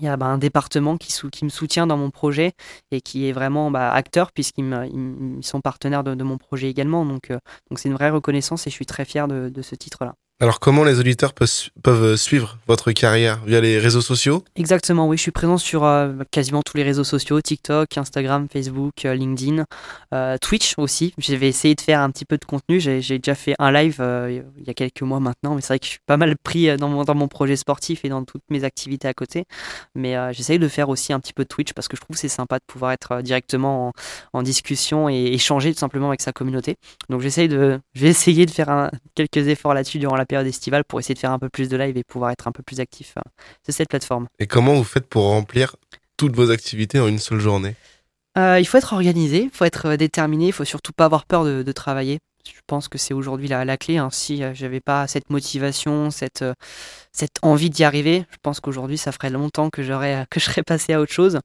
il 0.00 0.04
y 0.04 0.08
a 0.08 0.16
bah, 0.16 0.26
un 0.26 0.38
département 0.38 0.96
qui, 0.96 1.12
me 1.44 1.48
soutient 1.48 1.86
dans 1.86 1.96
mon 1.96 2.10
projet 2.10 2.52
et 2.90 3.00
qui 3.00 3.28
est 3.28 3.32
vraiment 3.32 3.70
bah, 3.70 3.92
acteur 3.92 4.32
puisqu'ils 4.32 5.38
sont 5.42 5.60
partenaires 5.60 6.04
de, 6.04 6.22
mon 6.22 6.38
projet 6.38 6.68
également. 6.68 7.04
Donc 7.06 7.30
euh, 7.30 7.38
donc 7.70 7.78
c'est 7.78 7.88
une 7.88 7.94
vraie 7.94 8.10
reconnaissance 8.10 8.66
et 8.66 8.70
je 8.70 8.74
suis 8.74 8.86
très 8.86 9.04
fier 9.04 9.28
de 9.28 9.62
ce 9.62 9.74
titre-là. 9.74 10.14
Alors 10.40 10.60
comment 10.60 10.84
les 10.84 11.00
auditeurs 11.00 11.32
peuvent 11.34 12.14
suivre 12.14 12.58
votre 12.68 12.92
carrière? 12.92 13.40
Via 13.44 13.60
les 13.60 13.80
réseaux 13.80 14.00
sociaux? 14.00 14.44
Exactement, 14.54 15.08
oui, 15.08 15.16
je 15.16 15.22
suis 15.22 15.32
présent 15.32 15.58
sur 15.58 15.82
euh, 15.82 16.12
quasiment 16.30 16.62
tous 16.62 16.76
les 16.76 16.84
réseaux 16.84 17.02
sociaux, 17.02 17.40
TikTok, 17.40 17.98
Instagram, 17.98 18.46
Facebook, 18.48 19.04
euh, 19.04 19.14
LinkedIn, 19.14 19.64
euh, 20.14 20.38
Twitch 20.40 20.74
aussi. 20.78 21.12
Je 21.18 21.34
vais 21.34 21.48
essayer 21.48 21.74
de 21.74 21.80
faire 21.80 21.98
un 21.98 22.10
petit 22.12 22.24
peu 22.24 22.38
de 22.38 22.44
contenu. 22.44 22.78
J'ai 22.78 23.00
déjà 23.00 23.34
fait 23.34 23.56
un 23.58 23.72
live 23.72 23.96
il 24.00 24.64
y 24.64 24.70
a 24.70 24.74
quelques 24.74 25.02
mois 25.02 25.18
maintenant, 25.18 25.56
mais 25.56 25.60
c'est 25.60 25.72
vrai 25.72 25.80
que 25.80 25.86
je 25.86 25.90
suis 25.90 26.00
pas 26.06 26.16
mal 26.16 26.36
pris 26.36 26.76
dans 26.76 26.88
mon, 26.88 27.26
projet 27.26 27.56
sportif 27.56 28.04
et 28.04 28.08
dans 28.08 28.22
toutes 28.22 28.44
mes 28.48 28.62
activités 28.62 29.08
à 29.08 29.14
côté. 29.14 29.44
Mais 29.96 30.14
j'essaye 30.32 30.60
de 30.60 30.68
faire 30.68 30.88
aussi 30.88 31.12
un 31.12 31.18
petit 31.18 31.32
peu 31.32 31.42
de 31.42 31.48
Twitch 31.48 31.72
parce 31.72 31.88
que 31.88 31.96
je 31.96 32.00
trouve 32.00 32.16
c'est 32.16 32.28
sympa 32.28 32.58
de 32.58 32.64
pouvoir 32.64 32.92
être 32.92 33.22
directement 33.22 33.92
en, 34.32 34.42
discussion 34.42 35.08
et 35.08 35.32
échanger 35.32 35.72
tout 35.72 35.80
simplement 35.80 36.08
avec 36.08 36.20
sa 36.20 36.30
communauté. 36.30 36.76
Donc 37.08 37.22
j'essaye 37.22 37.48
de, 37.48 37.80
de 37.96 38.50
faire 38.50 38.90
quelques 39.16 39.48
efforts 39.48 39.74
là-dessus 39.74 39.98
durant 39.98 40.14
la 40.14 40.27
période 40.28 40.46
estivale 40.46 40.84
pour 40.84 41.00
essayer 41.00 41.14
de 41.14 41.18
faire 41.18 41.32
un 41.32 41.38
peu 41.38 41.48
plus 41.48 41.68
de 41.68 41.76
live 41.76 41.96
et 41.96 42.04
pouvoir 42.04 42.30
être 42.30 42.46
un 42.46 42.52
peu 42.52 42.62
plus 42.62 42.78
actif 42.80 43.14
euh, 43.18 43.22
sur 43.64 43.74
cette 43.74 43.88
plateforme. 43.88 44.26
Et 44.38 44.46
comment 44.46 44.74
vous 44.74 44.84
faites 44.84 45.08
pour 45.08 45.24
remplir 45.24 45.74
toutes 46.16 46.36
vos 46.36 46.50
activités 46.50 47.00
en 47.00 47.08
une 47.08 47.18
seule 47.18 47.40
journée? 47.40 47.74
Euh, 48.36 48.60
Il 48.60 48.66
faut 48.66 48.78
être 48.78 48.92
organisé, 48.92 49.44
il 49.44 49.50
faut 49.50 49.64
être 49.64 49.86
euh, 49.86 49.96
déterminé, 49.96 50.46
il 50.46 50.52
faut 50.52 50.64
surtout 50.64 50.92
pas 50.92 51.06
avoir 51.06 51.24
peur 51.24 51.44
de 51.44 51.72
travailler. 51.72 52.18
Je 52.54 52.60
pense 52.66 52.88
que 52.88 52.98
c'est 52.98 53.14
aujourd'hui 53.14 53.48
la, 53.48 53.76
clé. 53.76 53.98
Hein. 53.98 54.08
Si 54.10 54.42
euh, 54.42 54.52
j'avais 54.54 54.80
pas 54.80 55.06
cette 55.06 55.30
motivation, 55.30 56.10
cette, 56.10 56.42
euh, 56.42 56.54
cette 57.12 57.36
envie 57.42 57.70
d'y 57.70 57.84
arriver, 57.84 58.24
je 58.30 58.36
pense 58.42 58.60
qu'aujourd'hui, 58.60 58.98
ça 58.98 59.12
ferait 59.12 59.30
longtemps 59.30 59.70
que, 59.70 59.82
j'aurais, 59.82 60.26
que 60.30 60.40
je 60.40 60.46
serais 60.46 60.62
passé 60.62 60.92
à 60.92 61.00
autre 61.00 61.12
chose. 61.12 61.38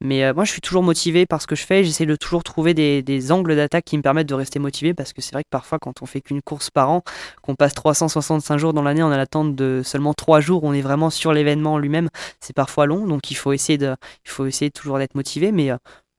Mais 0.00 0.24
euh, 0.24 0.34
moi, 0.34 0.44
je 0.44 0.52
suis 0.52 0.60
toujours 0.60 0.82
motivé 0.82 1.26
par 1.26 1.42
ce 1.42 1.46
que 1.46 1.56
je 1.56 1.64
fais. 1.64 1.84
J'essaie 1.84 2.06
de 2.06 2.16
toujours 2.16 2.44
trouver 2.44 2.74
des, 2.74 3.02
des 3.02 3.32
angles 3.32 3.56
d'attaque 3.56 3.84
qui 3.84 3.96
me 3.96 4.02
permettent 4.02 4.28
de 4.28 4.34
rester 4.34 4.58
motivé 4.58 4.94
parce 4.94 5.12
que 5.12 5.20
c'est 5.20 5.32
vrai 5.32 5.44
que 5.44 5.50
parfois, 5.50 5.78
quand 5.78 6.02
on 6.02 6.06
fait 6.06 6.20
qu'une 6.20 6.42
course 6.42 6.70
par 6.70 6.90
an, 6.90 7.02
qu'on 7.42 7.54
passe 7.54 7.74
365 7.74 8.58
jours 8.58 8.72
dans 8.72 8.82
l'année 8.82 9.02
en 9.02 9.08
l'attente 9.08 9.54
de 9.54 9.82
seulement 9.84 10.14
3 10.14 10.40
jours, 10.40 10.64
on 10.64 10.72
est 10.72 10.82
vraiment 10.82 11.10
sur 11.10 11.32
l'événement 11.32 11.78
lui-même. 11.78 12.08
C'est 12.40 12.54
parfois 12.56 12.86
long, 12.86 13.06
donc 13.06 13.30
il 13.30 13.34
faut 13.36 13.52
essayer, 13.52 13.78
de, 13.78 13.94
il 14.24 14.30
faut 14.30 14.46
essayer 14.46 14.70
toujours 14.70 14.98
d'être 14.98 15.14
motivé. 15.14 15.52
Mais 15.52 15.70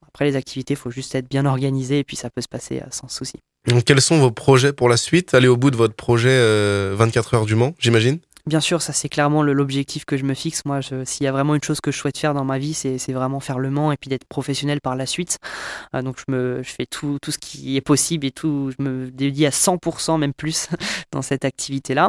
après, 0.06 0.24
les 0.24 0.36
activités, 0.36 0.74
il 0.74 0.76
faut 0.76 0.90
juste 0.90 1.14
être 1.14 1.28
bien 1.28 1.46
organisé 1.46 1.98
et 1.98 2.04
puis 2.04 2.16
ça 2.16 2.30
peut 2.30 2.40
se 2.40 2.48
passer 2.48 2.82
sans 2.90 3.08
souci. 3.08 3.40
Quels 3.84 4.00
sont 4.00 4.18
vos 4.18 4.30
projets 4.30 4.72
pour 4.72 4.88
la 4.88 4.96
suite? 4.96 5.34
Aller 5.34 5.48
au 5.48 5.56
bout 5.56 5.70
de 5.70 5.76
votre 5.76 5.94
projet 5.94 6.36
24 6.94 7.34
euh, 7.34 7.36
heures 7.36 7.46
du 7.46 7.54
Mans, 7.54 7.74
j'imagine? 7.78 8.18
Bien 8.48 8.60
sûr, 8.60 8.80
ça 8.80 8.94
c'est 8.94 9.10
clairement 9.10 9.42
l'objectif 9.42 10.06
que 10.06 10.16
je 10.16 10.24
me 10.24 10.32
fixe. 10.32 10.64
Moi, 10.64 10.80
s'il 10.80 11.24
y 11.24 11.26
a 11.26 11.32
vraiment 11.32 11.54
une 11.54 11.62
chose 11.62 11.82
que 11.82 11.90
je 11.90 11.98
souhaite 11.98 12.16
faire 12.16 12.32
dans 12.32 12.46
ma 12.46 12.56
vie, 12.58 12.72
c'est 12.72 13.12
vraiment 13.12 13.40
faire 13.40 13.58
le 13.58 13.68
Mans 13.68 13.92
et 13.92 13.98
puis 13.98 14.08
d'être 14.08 14.24
professionnel 14.24 14.80
par 14.80 14.96
la 14.96 15.04
suite. 15.04 15.36
Euh, 15.94 16.00
donc 16.00 16.16
je, 16.18 16.32
me, 16.32 16.62
je 16.62 16.70
fais 16.70 16.86
tout, 16.86 17.18
tout, 17.20 17.30
ce 17.30 17.36
qui 17.36 17.76
est 17.76 17.82
possible 17.82 18.24
et 18.24 18.30
tout, 18.30 18.70
je 18.70 18.82
me 18.82 19.10
dédie 19.10 19.44
à 19.44 19.50
100%, 19.50 20.18
même 20.18 20.32
plus, 20.32 20.70
dans 21.12 21.20
cette 21.20 21.44
activité-là. 21.44 22.08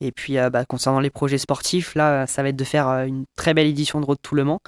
Et 0.00 0.12
puis 0.12 0.38
euh, 0.38 0.48
bah, 0.48 0.64
concernant 0.64 1.00
les 1.00 1.10
projets 1.10 1.38
sportifs, 1.38 1.96
là, 1.96 2.24
ça 2.28 2.44
va 2.44 2.50
être 2.50 2.56
de 2.56 2.64
faire 2.64 2.86
une 2.86 3.24
très 3.34 3.52
belle 3.52 3.66
édition 3.66 4.00
de 4.00 4.06
Road 4.06 4.18
to 4.22 4.36
Le 4.36 4.44
Mans, 4.44 4.60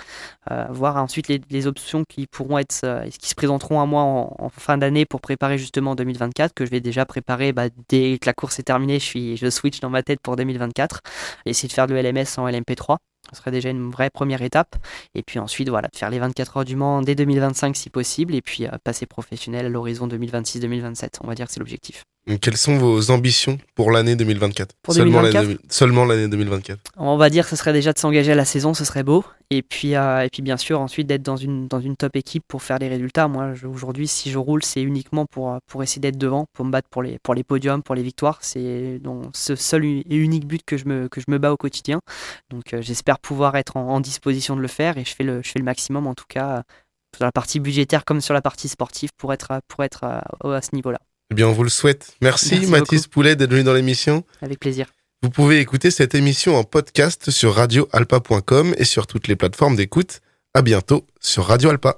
voir 0.71 0.97
ensuite 0.97 1.29
les, 1.29 1.67
options 1.69 2.03
qui 2.03 2.27
pourront 2.27 2.59
être, 2.59 3.05
qui 3.21 3.29
se 3.29 3.37
présenteront 3.37 3.81
à 3.81 3.87
moi 3.87 4.03
en, 4.03 4.49
fin 4.49 4.77
d'année 4.77 5.07
pour 5.07 5.21
préparer 5.21 5.57
justement 5.57 5.95
2024, 5.95 6.53
que 6.53 6.67
je 6.67 6.71
vais 6.73 6.81
déjà 6.81 7.07
préparer 7.07 7.53
bah, 7.53 7.69
dès 7.89 8.19
que 8.21 8.27
la 8.27 8.33
course 8.33 8.59
est 8.59 8.65
terminée. 8.65 8.99
Je, 8.99 9.05
suis, 9.05 9.37
je 9.37 9.49
switch 9.49 9.79
dans 9.79 9.91
ma 9.91 10.03
tête 10.03 10.19
pour 10.21 10.35
2024 10.35 11.01
essayer 11.47 11.69
de 11.69 11.73
faire 11.73 11.87
de 11.87 11.95
LMS 11.95 12.39
en 12.39 12.49
LMP3. 12.49 12.97
Ce 13.31 13.39
serait 13.39 13.51
déjà 13.51 13.71
une 13.71 13.91
vraie 13.91 14.11
première 14.11 14.43
étape. 14.43 14.77
Et 15.15 15.23
puis 15.23 15.39
ensuite, 15.39 15.69
voilà, 15.69 15.89
de 15.89 15.97
faire 15.97 16.11
les 16.11 16.19
24 16.19 16.59
heures 16.59 16.65
du 16.65 16.77
Mans 16.77 17.03
dès 17.03 17.15
2025 17.15 17.77
si 17.77 17.91
possible. 17.91 18.35
Et 18.35 18.43
puis 18.43 18.67
euh, 18.67 18.71
passer 18.83 19.07
professionnel 19.07 19.67
à 19.67 19.69
l'horizon 19.69 20.09
2026-2027. 20.09 21.19
On 21.23 21.27
va 21.27 21.35
dire 21.35 21.47
que 21.47 21.53
c'est 21.53 21.61
l'objectif. 21.61 22.05
Quelles 22.41 22.57
sont 22.57 22.79
vos 22.79 23.11
ambitions 23.11 23.59
pour 23.75 23.91
l'année 23.91 24.15
2024 24.15 24.77
pour 24.81 24.95
Seulement 24.95 26.05
l'année 26.05 26.29
2024 26.29 26.93
On 26.97 27.17
va 27.17 27.31
dire 27.31 27.43
que 27.43 27.51
ce 27.51 27.57
serait 27.57 27.73
déjà 27.73 27.93
de 27.93 27.99
s'engager 27.99 28.31
à 28.31 28.37
la 28.37 28.45
saison, 28.45 28.75
ce 28.75 28.85
serait 28.85 29.03
beau. 29.03 29.25
Et 29.51 29.63
puis, 29.63 29.97
euh, 29.97 30.25
et 30.25 30.29
puis 30.31 30.41
bien 30.41 30.57
sûr, 30.57 30.81
ensuite 30.81 31.09
d'être 31.09 31.23
dans 31.23 31.37
une, 31.37 31.67
dans 31.67 31.81
une 31.81 31.97
top 31.97 32.15
équipe 32.15 32.45
pour 32.47 32.63
faire 32.63 32.79
les 32.79 32.87
résultats. 32.87 33.27
Moi, 33.27 33.55
aujourd'hui, 33.65 34.07
si 34.07 34.31
je 34.31 34.39
roule, 34.39 34.63
c'est 34.63 34.83
uniquement 34.83 35.27
pour, 35.27 35.51
euh, 35.51 35.59
pour 35.67 35.83
essayer 35.83 36.01
d'être 36.01 36.17
devant, 36.17 36.47
pour 36.53 36.65
me 36.65 36.71
battre 36.71 36.89
pour 36.91 37.03
les, 37.03 37.19
pour 37.19 37.35
les 37.35 37.43
podiums, 37.43 37.83
pour 37.83 37.97
les 37.97 38.05
victoires. 38.05 38.39
C'est 38.41 39.01
ce 39.35 39.57
seul 39.57 39.85
et 39.85 40.05
unique 40.11 40.47
but 40.47 40.63
que 40.65 40.77
je 40.77 40.85
me, 40.87 41.09
que 41.09 41.21
je 41.21 41.27
me 41.29 41.39
bats 41.39 41.53
au 41.53 41.57
quotidien. 41.57 42.01
Donc 42.51 42.73
euh, 42.73 42.81
j'espère 42.83 43.19
pouvoir 43.19 43.57
être 43.57 43.77
en, 43.77 44.01
disposition 44.01 44.55
de 44.55 44.61
le 44.61 44.69
faire 44.69 44.97
et 44.97 45.05
je 45.05 45.15
fais 45.15 45.25
le, 45.25 45.43
je 45.43 45.51
fais 45.51 45.59
le 45.59 45.65
maximum, 45.65 46.07
en 46.07 46.15
tout 46.15 46.25
cas, 46.29 46.63
sur 47.17 47.25
la 47.25 47.33
partie 47.33 47.59
budgétaire 47.59 48.05
comme 48.05 48.21
sur 48.21 48.33
la 48.33 48.43
partie 48.43 48.69
sportive, 48.69 49.11
pour 49.17 49.33
être, 49.33 49.61
pour 49.67 49.83
être 49.83 50.05
à 50.05 50.63
ce 50.63 50.75
niveau-là. 50.75 51.01
Eh 51.33 51.35
bien, 51.35 51.49
on 51.49 51.53
vous 51.53 51.63
le 51.63 51.71
souhaite. 51.71 52.15
Merci, 52.21 52.67
Mathis 52.67 53.07
Poulet 53.07 53.37
d'être 53.37 53.53
venu 53.53 53.63
dans 53.63 53.73
l'émission. 53.73 54.23
Avec 54.43 54.61
plaisir. 54.61 54.93
Vous 55.23 55.31
pouvez 55.31 55.61
écouter 55.61 55.91
cette 55.91 56.15
émission 56.15 56.57
en 56.57 56.63
podcast 56.63 57.31
sur 57.31 57.55
radioalpa.com 57.55 58.75
et 58.77 58.85
sur 58.85 59.07
toutes 59.07 59.29
les 59.29 59.37
plateformes 59.37 59.75
d'écoute. 59.75 60.21
À 60.53 60.61
bientôt 60.61 61.07
sur 61.23 61.47
Radio 61.47 61.71
Alpa. 61.71 61.91